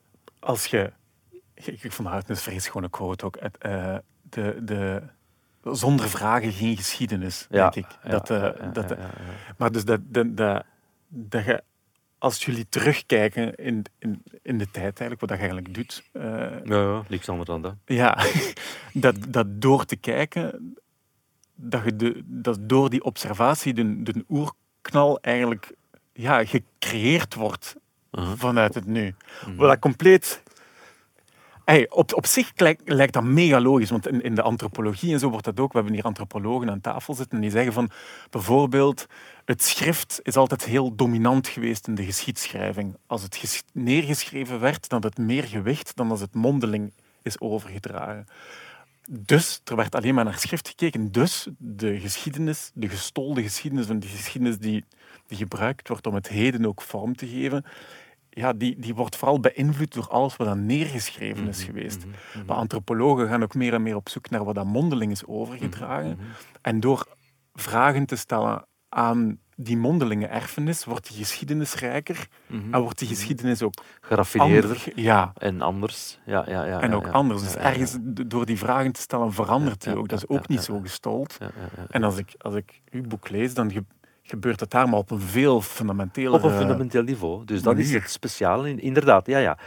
als 0.41 0.67
je... 0.67 0.93
Ik, 1.65 1.93
vond 1.93 2.09
het 2.09 2.29
een 2.29 2.37
vrees 2.37 2.65
schone 2.65 2.91
quote 2.91 3.25
ook. 3.25 3.37
Het, 3.41 3.59
eh, 3.59 3.97
de, 4.23 4.59
de, 4.63 5.03
zonder 5.63 6.09
vragen 6.09 6.53
geen 6.53 6.77
geschiedenis, 6.77 7.47
denk 7.51 7.75
ik. 7.75 7.87
ja, 8.03 8.11
dat, 8.11 8.31
eh, 8.31 8.37
ja, 8.37 8.55
ja, 8.61 8.67
dat, 8.69 8.89
ja, 8.89 8.97
eh, 8.97 9.03
ja, 9.03 9.09
ja. 9.47 9.55
Maar 9.57 9.73
dus 9.73 9.85
dat, 9.85 10.01
dat, 10.05 10.37
dat, 10.37 10.65
dat 11.09 11.45
je, 11.45 11.63
als 12.19 12.45
jullie 12.45 12.69
terugkijken 12.69 13.55
in, 13.55 13.85
in, 13.99 14.23
in 14.43 14.59
de 14.59 14.71
tijd, 14.71 15.01
eigenlijk, 15.01 15.21
wat 15.21 15.29
dat 15.29 15.39
je 15.39 15.45
eigenlijk 15.45 15.75
doet, 15.75 16.03
eh, 16.13 16.23
Ja, 16.65 16.81
ja, 16.83 17.03
niks 17.09 17.29
anders 17.29 17.49
dan 17.49 17.63
dat. 17.63 17.75
ja, 17.85 18.25
dat, 18.93 19.17
dat 19.29 19.47
door 19.49 19.85
te 19.85 19.97
kijken, 19.97 20.75
dat, 21.55 21.85
je 21.85 21.97
de, 21.97 22.23
dat 22.25 22.59
door 22.61 22.91
die 22.91 23.05
observatie 23.05 23.75
de, 23.75 24.03
de 24.03 24.25
oerknal 24.29 25.21
eigenlijk 25.21 25.75
ja, 26.13 26.45
gecreëerd 26.45 27.35
wordt 27.35 27.77
Uh-huh. 28.13 28.33
vanuit 28.37 28.75
het 28.75 28.87
nu. 28.87 29.15
Mhm. 29.47 29.57
Wat 29.57 29.69
dat 29.69 29.79
compleet... 29.79 30.43
Hey, 31.65 31.91
op, 31.91 32.15
op 32.15 32.27
zich 32.27 32.53
lijkt, 32.85 33.13
dat 33.13 33.25
mega 33.25 33.61
logisch, 33.61 33.91
want 33.91 34.07
in, 34.09 34.35
de 34.35 34.43
antropologie 34.43 35.13
en 35.13 35.19
zo 35.19 35.31
wordt 35.31 35.45
dat 35.45 35.61
ook. 35.61 35.73
We 35.73 35.79
hebben 35.79 35.95
hier 35.95 36.05
antropologen 36.05 36.71
aan 36.71 36.81
tafel 36.81 37.15
zitten 37.15 37.37
en 37.37 37.43
die 37.43 37.51
zeggen 37.51 37.73
van 37.73 37.91
bijvoorbeeld 38.31 39.07
het 39.45 39.63
schrift 39.63 40.21
is 40.23 40.37
altijd 40.37 40.65
heel 40.65 40.95
dominant 40.97 41.49
geweest 41.49 41.87
in 41.87 41.95
de 41.95 42.05
geschiedschrijving. 42.05 42.97
Als 43.07 43.23
het 43.23 43.37
ges- 43.37 43.63
neergeschreven 43.73 44.61
werd, 44.61 44.89
dan 44.89 45.03
had 45.03 45.17
het 45.17 45.27
meer 45.27 45.45
gewicht 45.45 45.97
dan 45.97 46.11
als 46.11 46.21
het 46.21 46.35
mondeling 46.35 46.93
is 47.23 47.41
overgedragen. 47.41 48.27
Dus 49.09 49.61
er 49.65 49.77
werd 49.77 49.95
alleen 49.95 50.15
maar 50.15 50.25
naar 50.25 50.39
schrift 50.39 50.69
gekeken. 50.69 51.13
Dus 51.13 51.49
de 51.59 52.01
geschiedenis, 52.01 52.71
de 52.75 52.89
gestolde 52.89 53.43
geschiedenis, 53.43 53.89
en 53.89 53.99
die 53.99 54.11
geschiedenis 54.11 54.59
die, 54.59 54.85
die 55.27 55.39
gebruikt 55.39 55.89
wordt 55.89 56.07
om 56.07 56.15
het 56.15 56.29
heden 56.29 56.67
ook 56.67 56.83
vorm 56.83 57.17
te 57.17 57.27
geven, 57.27 57.65
ja, 58.31 58.53
die, 58.53 58.79
die 58.81 58.95
wordt 58.95 59.17
vooral 59.17 59.41
beïnvloed 59.41 59.95
door 59.95 60.09
alles 60.09 60.37
wat 60.37 60.47
dan 60.47 60.67
neergeschreven 60.67 61.49
is 61.49 61.65
geweest. 61.65 62.05
Maar 62.47 62.57
antropologen 62.57 63.29
gaan 63.29 63.43
ook 63.43 63.55
meer 63.55 63.75
en 63.75 63.83
meer 63.83 63.97
op 63.97 64.09
zoek 64.09 64.31
naar 64.31 64.45
wat 64.45 64.55
dat 64.55 64.67
mondeling 64.67 65.13
is 65.13 65.27
overgedragen. 65.27 66.19
En 66.63 66.81
door 66.81 67.07
vragen 67.55 68.07
te 68.07 68.17
stellen 68.17 68.65
aan 68.89 69.39
die 69.57 69.77
mondelinge 69.77 70.27
erfenis, 70.27 70.85
wordt 70.85 71.09
die 71.09 71.17
geschiedenis 71.17 71.75
rijker 71.75 72.27
en 72.71 72.81
wordt 72.81 72.99
die 72.99 73.09
geschiedenis 73.09 73.63
ook 73.63 73.75
Geraffineerder 74.01 74.71
ander- 74.71 74.93
Ja, 75.01 75.33
en 75.39 75.61
anders. 75.61 76.19
Ja, 76.27 76.45
ja, 76.49 76.65
ja, 76.65 76.81
en 76.81 76.95
ook 76.95 77.05
ja. 77.07 77.11
anders. 77.11 77.43
Dus 77.43 77.55
ergens 77.57 77.97
door 78.01 78.47
die 78.47 78.59
vragen 78.59 78.93
te 78.93 79.01
stellen 79.01 79.33
verandert 79.33 79.83
die 79.85 79.97
ook. 79.97 80.09
Dat 80.09 80.19
is 80.19 80.29
ook 80.29 80.49
niet 80.49 80.63
zo 80.63 80.81
gestold. 80.81 81.37
Ja, 81.41 81.47
ja, 81.57 81.69
ja. 81.77 81.87
En 81.91 82.03
als 82.05 82.17
ik, 82.17 82.35
als 82.39 82.55
ik 82.55 82.81
uw 82.91 83.03
boek 83.03 83.29
lees, 83.29 83.55
dan 83.55 83.71
gebeurt 84.31 84.61
het 84.61 84.71
daar, 84.71 84.89
maar 84.89 84.99
op 84.99 85.11
een 85.11 85.21
veel 85.21 85.61
fundamenteler... 85.61 86.33
Op 86.33 86.43
een 86.43 86.57
fundamenteel 86.59 87.03
niveau. 87.03 87.45
Dus 87.45 87.63
dat 87.63 87.79
is 87.79 87.93
het 87.93 88.11
speciale. 88.11 88.69
in- 88.69 88.79
Inderdaad, 88.81 89.27
ja, 89.27 89.39
ja. 89.39 89.59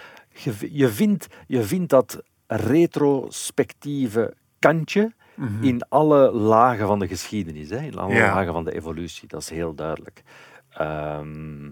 Je, 0.69 0.89
vindt, 0.89 1.27
je 1.47 1.63
vindt 1.63 1.89
dat 1.89 2.23
retrospectieve 2.47 4.33
kantje 4.59 5.13
Mhm. 5.35 5.63
in 5.63 5.81
alle 5.89 6.31
lagen 6.31 6.87
van 6.87 6.99
de 6.99 7.07
geschiedenis, 7.07 7.69
hè, 7.69 7.77
in 7.81 7.97
alle 7.97 8.13
Ja. 8.13 8.33
lagen 8.33 8.53
van 8.53 8.63
de 8.63 8.73
evolutie. 8.75 9.27
Dat 9.27 9.41
is 9.41 9.49
heel 9.49 9.73
duidelijk. 9.75 10.23
Ehm, 10.69 11.71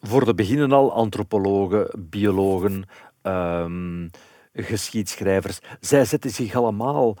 voor 0.00 0.24
de 0.24 0.34
beginnen 0.34 0.72
al 0.72 0.92
antropologen, 0.92 2.06
biologen, 2.10 2.84
ehm, 3.22 4.08
geschiedschrijvers. 4.54 5.58
Zij 5.80 6.04
zetten 6.04 6.30
zich 6.30 6.54
allemaal 6.54 7.16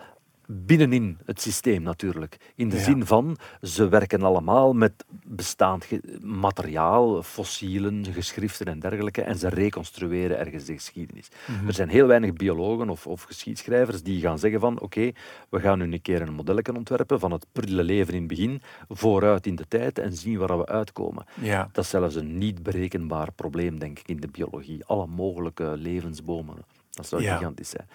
binnenin 0.46 1.18
het 1.24 1.40
systeem 1.40 1.82
natuurlijk. 1.82 2.36
In 2.54 2.68
de 2.68 2.76
Ja. 2.76 2.82
zin 2.82 3.06
van, 3.06 3.36
ze 3.62 3.88
werken 3.88 4.22
allemaal 4.22 4.72
met 4.72 5.04
bestaand 5.26 5.86
materiaal, 6.20 7.22
fossielen, 7.22 8.04
geschriften 8.12 8.66
en 8.66 8.78
dergelijke, 8.80 9.22
en 9.22 9.38
ze 9.38 9.48
reconstrueren 9.48 10.38
ergens 10.38 10.64
de 10.64 10.72
geschiedenis. 10.72 11.28
Er 11.66 11.74
zijn 11.74 11.88
heel 11.88 12.06
weinig 12.06 12.32
biologen 12.32 12.90
of, 12.90 13.06
of 13.06 13.22
geschiedschrijvers 13.22 14.02
die 14.02 14.20
gaan 14.20 14.38
zeggen 14.38 14.60
van, 14.60 14.80
oké, 14.80 15.10
we 15.48 15.60
gaan 15.60 15.78
nu 15.78 15.92
een 15.92 16.02
keer 16.02 16.20
een 16.22 16.34
modelletje 16.34 16.74
ontwerpen 16.76 17.20
van 17.20 17.32
het 17.32 17.46
prille 17.52 17.82
leven 17.84 18.12
in 18.14 18.18
het 18.18 18.28
begin, 18.28 18.60
vooruit 18.88 19.46
in 19.46 19.56
de 19.56 19.68
tijd, 19.68 19.98
en 19.98 20.12
zien 20.12 20.38
waar 20.38 20.58
we 20.58 20.66
uitkomen. 20.66 21.24
Ja. 21.40 21.68
Dat 21.72 21.84
is 21.84 21.90
zelfs 21.90 22.14
een 22.14 22.38
niet 22.38 22.62
berekenbaar 22.62 23.32
probleem, 23.32 23.78
denk 23.78 23.98
ik, 23.98 24.08
in 24.08 24.20
de 24.20 24.28
biologie. 24.28 24.84
Alle 24.84 25.06
mogelijke 25.06 25.74
levensbomen. 25.76 26.56
Dat 26.90 27.06
zou 27.06 27.22
Ja. 27.22 27.36
gigantisch 27.36 27.70
zijn. 27.70 27.88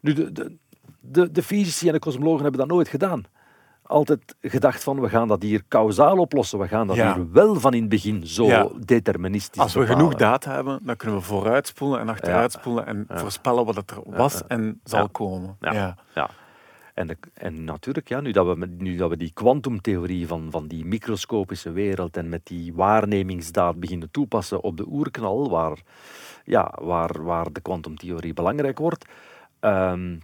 Nu, 0.00 0.12
de, 0.12 0.32
de, 0.32 0.56
de, 1.02 1.30
de 1.30 1.42
fysici 1.42 1.86
en 1.86 1.92
de 1.92 1.98
cosmologen 1.98 2.42
hebben 2.42 2.60
dat 2.60 2.68
nooit 2.70 2.88
gedaan. 2.88 3.24
Altijd 3.82 4.36
gedacht 4.40 4.82
van, 4.82 5.00
we 5.00 5.08
gaan 5.08 5.28
dat 5.28 5.42
hier 5.42 5.62
kausaal 5.68 6.18
oplossen. 6.18 6.58
We 6.58 6.68
gaan 6.68 6.86
dat 6.86 6.96
Ja. 6.96 7.14
hier 7.14 7.32
wel 7.32 7.54
van 7.60 7.74
in 7.74 7.80
het 7.80 7.88
begin 7.88 8.26
zo 8.26 8.44
Ja. 8.46 8.68
deterministisch 8.84 9.60
Als 9.62 9.72
we 9.74 9.78
bepalen. 9.80 9.98
genoeg 10.00 10.14
data 10.18 10.52
hebben, 10.54 10.80
dan 10.82 10.96
kunnen 10.96 11.18
we 11.18 11.24
vooruitspoelen 11.24 12.00
en 12.00 12.08
achteruitspoelen 12.08 12.86
en 12.86 13.06
voorspellen 13.08 13.64
wat 13.64 13.76
het 13.76 13.90
er 13.90 14.00
was 14.06 14.46
en 14.46 14.80
zal 14.84 15.08
komen. 15.08 15.56
Ja. 15.60 15.96
En, 16.94 17.06
de- 17.06 17.16
en 17.34 17.64
natuurlijk, 17.64 18.08
ja, 18.08 18.20
nu, 18.20 18.30
dat 18.30 18.46
we, 18.58 18.66
nu 18.66 18.96
dat 18.96 19.08
we 19.10 19.16
die 19.16 19.32
kwantumtheorie 19.32 20.26
van, 20.26 20.46
van 20.50 20.66
die 20.66 20.84
microscopische 20.84 21.70
wereld 21.72 22.16
en 22.16 22.28
met 22.28 22.46
die 22.46 22.74
waarnemingsdaad 22.74 23.80
beginnen 23.80 24.10
toepassen 24.10 24.62
op 24.62 24.76
de 24.76 24.86
oerknal, 24.88 25.50
waar, 25.50 25.78
ja, 26.44 26.72
waar, 26.82 27.22
waar 27.24 27.52
de 27.52 27.60
kwantumtheorie 27.60 28.32
belangrijk 28.34 28.78
wordt, 28.78 29.04
ehm, 29.60 30.16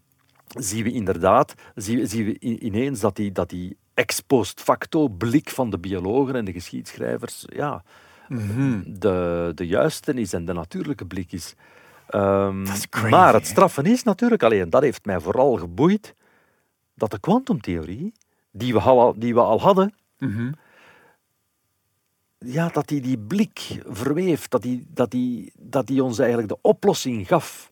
zien 0.59 0.85
we 0.85 0.93
inderdaad 0.93 1.55
zien 1.75 2.09
zien 2.09 2.25
we 2.25 2.39
ineens 2.39 3.01
dat 3.01 3.17
die, 3.17 3.33
dat 3.33 3.49
die 3.51 3.77
ex 3.95 4.21
post 4.21 4.61
facto 4.61 5.09
blik 5.09 5.51
van 5.51 5.71
de 5.71 5.79
biologen 5.79 6.35
en 6.35 6.45
de 6.45 6.53
geschiedschrijvers 6.53 7.45
ja, 7.47 7.83
Mhm. 8.29 8.83
de, 8.87 9.53
de 9.55 9.67
juiste 9.67 10.13
is 10.13 10.33
en 10.33 10.45
de 10.45 10.53
natuurlijke 10.53 11.05
blik 11.07 11.33
is. 11.33 11.55
Ehm, 12.09 12.65
crazy, 12.91 13.09
maar 13.09 13.35
het 13.35 13.47
straffen 13.47 13.85
is 13.87 14.03
natuurlijk, 14.03 14.43
alleen 14.43 14.71
dat 14.71 14.83
heeft 14.83 15.05
mij 15.05 15.21
vooral 15.21 15.57
geboeid, 15.57 16.15
dat 16.95 17.11
de 17.11 17.19
kwantumtheorie, 17.21 18.13
die 18.51 18.73
we 18.73 18.81
al, 18.81 19.15
die 19.19 19.35
we 19.35 19.41
al 19.41 19.61
hadden, 19.61 19.95
Mhm. 20.19 20.53
ja, 22.39 22.69
dat 22.69 22.89
die 22.89 23.01
die 23.01 23.19
blik 23.19 23.81
verweeft, 23.87 24.51
dat 24.51 24.63
die, 24.63 24.87
dat 24.89 25.11
die, 25.11 25.53
dat 25.59 25.87
die 25.87 26.03
ons 26.05 26.19
eigenlijk 26.19 26.49
de 26.49 26.59
oplossing 26.63 27.27
gaf. 27.27 27.68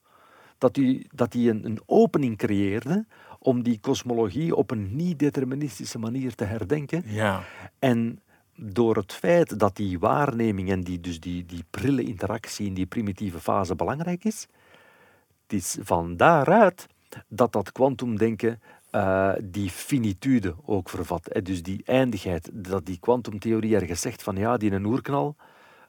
Dat 0.59 0.75
die, 0.75 1.07
dat 1.15 1.33
die 1.33 1.51
een, 1.51 1.65
een 1.65 1.81
opening 1.87 2.37
creëerde 2.37 3.07
om 3.39 3.63
die 3.63 3.81
kosmologie 3.81 4.55
op 4.55 4.71
een 4.71 4.97
niet-deterministische 4.97 5.99
manier 5.99 6.35
te 6.35 6.45
herdenken. 6.45 7.03
Ja. 7.07 7.43
En 7.79 8.21
door 8.57 8.97
het 8.97 9.13
feit 9.13 9.59
dat 9.59 9.77
die 9.77 9.99
waarneming 9.99 10.71
en 10.71 10.81
die, 10.81 11.01
dus 11.01 11.21
die, 11.21 11.47
die 11.47 11.65
prille 11.71 12.03
interactie 12.03 12.67
in 12.67 12.75
die 12.75 12.87
primitieve 12.87 13.41
fase 13.41 13.75
belangrijk 13.75 14.25
is, 14.25 14.47
het 15.43 15.53
is 15.53 15.77
van 15.81 16.17
daaruit 16.17 16.87
dat 17.29 17.53
dat 17.53 17.73
kwantumdenken 17.73 18.61
eh, 18.91 19.33
die 19.43 19.71
finitude 19.71 20.55
ook 20.65 20.89
vervat. 20.89 21.29
hè. 21.33 21.43
Dus 21.43 21.63
die 21.63 21.83
eindigheid, 21.85 22.51
dat 22.53 22.87
die 22.87 22.99
kwantumtheorie 22.99 23.75
ergens 23.75 24.01
zegt 24.01 24.23
van 24.23 24.37
ja, 24.37 24.57
die 24.57 24.73
een 24.73 24.85
oerknal, 24.85 25.37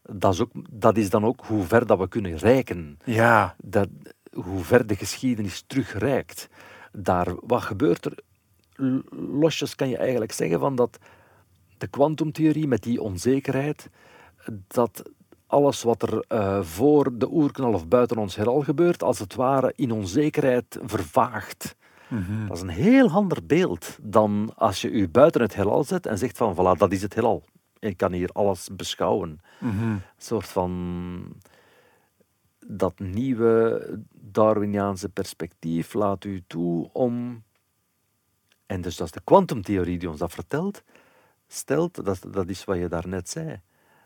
dat 0.03 0.33
is, 0.33 0.41
ook, 0.41 0.51
dat 0.69 0.97
is 0.97 1.09
dan 1.09 1.25
ook 1.25 1.45
hoe 1.45 1.63
ver 1.63 1.85
dat 1.85 1.99
we 1.99 2.07
kunnen 2.07 2.37
reiken. 2.37 2.99
Ja. 3.03 3.55
Dat, 3.57 3.87
hoe 4.43 4.63
ver 4.63 4.87
de 4.87 4.95
geschiedenis 4.95 5.63
terugreikt. 5.67 6.49
Daar, 6.91 7.35
wat 7.41 7.61
gebeurt 7.61 8.05
er? 8.05 8.17
Losjes 9.09 9.75
kan 9.75 9.89
je 9.89 9.97
eigenlijk 9.97 10.31
zeggen 10.31 10.59
van 10.59 10.75
dat 10.75 10.99
de 11.77 11.87
kwantumtheorie 11.87 12.67
met 12.67 12.83
die 12.83 13.01
onzekerheid, 13.01 13.89
dat 14.67 15.03
alles 15.47 15.83
wat 15.83 16.01
er 16.01 16.25
eh, 16.27 16.61
voor 16.61 17.17
de 17.17 17.31
oerknal 17.31 17.73
of 17.73 17.87
buiten 17.87 18.17
ons 18.17 18.35
heelal 18.35 18.61
gebeurt, 18.61 19.03
als 19.03 19.19
het 19.19 19.35
ware 19.35 19.73
in 19.75 19.91
onzekerheid 19.91 20.79
vervaagt. 20.81 21.75
Mhm. 22.07 22.47
Dat 22.47 22.57
is 22.57 22.63
een 22.63 22.69
heel 22.69 23.09
ander 23.09 23.45
beeld 23.45 23.97
dan 24.01 24.51
als 24.55 24.81
je 24.81 24.89
u 24.89 25.09
buiten 25.09 25.41
het 25.41 25.55
heelal 25.55 25.83
zet 25.83 26.05
en 26.05 26.17
zegt 26.17 26.37
van 26.37 26.53
voilà, 26.55 26.77
dat 26.77 26.91
is 26.91 27.01
het 27.01 27.13
heelal. 27.13 27.43
Ik 27.79 27.97
kan 27.97 28.11
hier 28.11 28.29
alles 28.33 28.69
beschouwen. 28.71 29.39
Mhm. 29.59 29.83
Een 29.83 30.01
soort 30.17 30.47
van 30.47 31.21
dat 32.67 32.99
nieuwe 32.99 33.99
Darwiniaanse 34.31 35.09
perspectief 35.09 35.93
laat 35.93 36.23
u 36.23 36.43
toe 36.47 36.89
om. 36.93 37.43
En 38.65 38.81
dus 38.81 38.95
dat 38.95 39.05
is 39.07 39.13
de 39.13 39.21
kwantumtheorie 39.23 39.97
die 39.97 40.09
ons 40.09 40.19
dat 40.19 40.31
vertelt, 40.33 40.83
stelt, 41.47 42.05
dat, 42.05 42.19
dat 42.31 42.47
is 42.49 42.63
wat 42.63 42.77
je 42.77 42.87
daarnet 42.87 43.29
zei, 43.29 43.61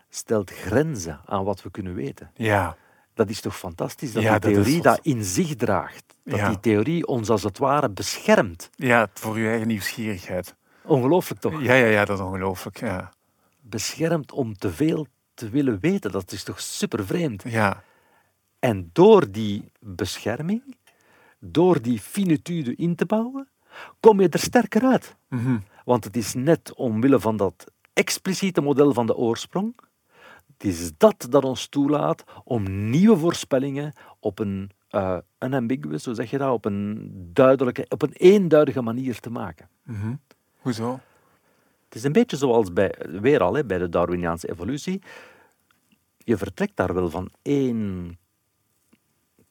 stelt 0.08 0.50
grenzen 0.50 1.20
aan 1.24 1.44
wat 1.44 1.62
we 1.62 1.70
kunnen 1.70 1.94
weten. 1.94 2.30
Ja. 2.34 2.76
Dat 3.14 3.28
is 3.28 3.40
toch 3.40 3.56
fantastisch 3.56 4.12
dat 4.12 4.22
Ja, 4.22 4.38
die 4.38 4.40
dat 4.40 4.52
theorie 4.64 4.82
dat 4.82 4.98
in 5.02 5.24
zich 5.24 5.54
draagt. 5.54 6.04
Dat 6.24 6.38
Ja. 6.38 6.48
die 6.48 6.60
theorie 6.60 7.06
ons 7.06 7.28
als 7.30 7.42
het 7.42 7.58
ware 7.58 7.90
beschermt. 7.90 8.70
Ja, 8.74 9.08
voor 9.14 9.34
uw 9.34 9.46
eigen 9.46 9.66
nieuwsgierigheid. 9.66 10.54
Ongelooflijk 10.84 11.40
toch? 11.40 11.62
Ja, 11.62 11.74
ja, 11.74 11.86
ja, 11.86 12.04
dat 12.04 12.18
is 12.18 12.24
ongelooflijk. 12.24 12.80
Ja. 12.80 13.12
Beschermt 13.60 14.32
om 14.32 14.54
te 14.54 14.70
veel 14.72 15.06
te 15.34 15.48
willen 15.48 15.78
weten. 15.80 16.12
Dat 16.12 16.32
is 16.32 16.42
toch 16.42 16.60
super 16.60 17.06
vreemd. 17.06 17.42
Ja. 17.46 17.82
En 18.62 18.90
door 18.92 19.30
die 19.30 19.70
bescherming, 19.80 20.76
door 21.38 21.82
die 21.82 21.98
finitude 21.98 22.74
in 22.74 22.94
te 22.94 23.06
bouwen, 23.06 23.48
kom 24.00 24.20
je 24.20 24.28
er 24.28 24.38
sterker 24.38 24.82
uit. 24.82 25.16
Mhm. 25.28 25.58
Want 25.84 26.04
het 26.04 26.16
is 26.16 26.34
net 26.34 26.74
omwille 26.74 27.20
van 27.20 27.36
dat 27.36 27.64
expliciete 27.92 28.60
model 28.60 28.92
van 28.92 29.06
de 29.06 29.16
oorsprong, 29.16 29.74
het 30.52 30.64
is 30.64 30.90
dat 30.96 31.26
dat 31.30 31.44
ons 31.44 31.66
toelaat 31.66 32.24
om 32.44 32.90
nieuwe 32.90 33.16
voorspellingen 33.16 33.92
op 34.20 34.38
een 34.38 34.70
eh 34.88 35.18
unambiguous, 35.38 36.04
hoe 36.04 36.14
zeg 36.14 36.30
je 36.30 36.38
dat, 36.38 36.52
op 36.52 36.64
een 36.64 37.10
duidelijke, 37.32 37.86
op 37.88 38.02
een 38.02 38.12
eenduidige 38.12 38.82
manier 38.82 39.20
te 39.20 39.30
maken. 39.30 39.68
Mhm. 39.82 40.14
Hoezo? 40.58 41.00
Het 41.84 41.94
is 41.94 42.04
een 42.04 42.12
beetje 42.12 42.36
zoals 42.36 42.72
bij, 42.72 42.94
weer 43.20 43.40
al, 43.40 43.54
hè, 43.54 43.64
bij 43.64 43.78
de 43.78 43.88
Darwiniaanse 43.88 44.50
evolutie. 44.50 45.02
Je 46.18 46.36
vertrekt 46.36 46.76
daar 46.76 46.94
wel 46.94 47.10
van 47.10 47.30
één 47.42 48.18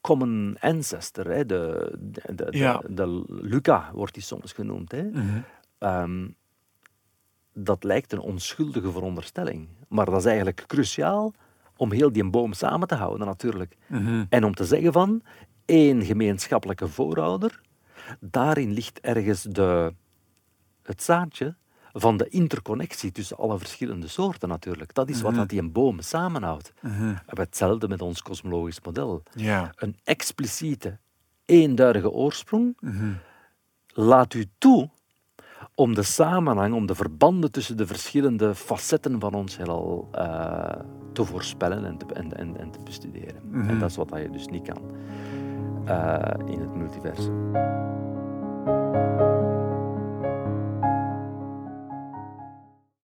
common 0.02 0.56
ancestor. 0.60 1.26
Hè, 1.26 1.46
de, 1.46 1.92
de, 1.98 2.34
de, 2.34 2.46
Ja. 2.50 2.78
de, 2.78 2.94
de 2.94 3.24
Luca 3.28 3.90
wordt 3.94 4.14
die 4.14 4.22
soms 4.22 4.52
genoemd. 4.52 4.92
Hè. 4.92 5.02
Mhm. 5.02 5.40
Ehm, 5.78 6.28
dat 7.54 7.84
lijkt 7.84 8.12
een 8.12 8.20
onschuldige 8.20 8.90
veronderstelling. 8.92 9.68
Maar 9.88 10.04
dat 10.04 10.18
is 10.18 10.24
eigenlijk 10.24 10.64
cruciaal 10.66 11.32
om 11.76 11.92
heel 11.92 12.12
die 12.12 12.30
boom 12.30 12.52
samen 12.52 12.88
te 12.88 12.94
houden, 12.94 13.26
natuurlijk. 13.26 13.76
Mhm. 13.86 14.24
En 14.28 14.44
om 14.44 14.54
te 14.54 14.64
zeggen 14.64 14.92
van 14.92 15.22
één 15.64 16.04
gemeenschappelijke 16.04 16.88
voorouder, 16.88 17.60
daarin 18.20 18.72
ligt 18.72 19.00
ergens 19.00 19.42
de, 19.42 19.94
het 20.82 21.02
zaadje 21.02 21.54
van 21.92 22.16
de 22.16 22.28
interconnectie 22.28 23.12
tussen 23.12 23.36
alle 23.36 23.58
verschillende 23.58 24.08
soorten 24.08 24.48
natuurlijk. 24.48 24.94
Dat 24.94 25.08
is 25.08 25.20
wat 25.22 25.30
Mhm. 25.30 25.40
dat 25.40 25.48
die 25.48 25.60
een 25.60 25.72
boom 25.72 26.00
samenhoudt. 26.00 26.72
Mhm. 26.80 27.14
We 27.26 27.40
hetzelfde 27.40 27.88
met 27.88 28.02
ons 28.02 28.22
kosmologisch 28.22 28.80
model. 28.80 29.22
Ja. 29.34 29.72
Een 29.76 29.96
expliciete, 30.04 30.98
eenduidige 31.44 32.10
oorsprong 32.10 32.76
Mhm. 32.80 33.12
laat 33.86 34.34
u 34.34 34.46
toe 34.58 34.90
om 35.74 35.94
de 35.94 36.02
samenhang, 36.02 36.74
om 36.74 36.86
de 36.86 36.94
verbanden 36.94 37.52
tussen 37.52 37.76
de 37.76 37.86
verschillende 37.86 38.54
facetten 38.54 39.20
van 39.20 39.34
ons 39.34 39.56
heelal 39.56 40.08
eh, 40.12 40.72
te 41.12 41.24
voorspellen 41.24 41.84
en 41.84 41.96
te, 41.98 42.06
en, 42.14 42.36
en, 42.38 42.58
en 42.60 42.70
te 42.70 42.78
bestuderen. 42.84 43.42
En 43.52 43.78
dat 43.78 43.90
is 43.90 43.96
wat 43.96 44.08
je 44.14 44.30
dus 44.30 44.46
niet 44.46 44.62
kan 44.68 44.82
eh, 45.86 46.34
in 46.46 46.60
het 46.60 46.74
multiversum. 46.74 47.50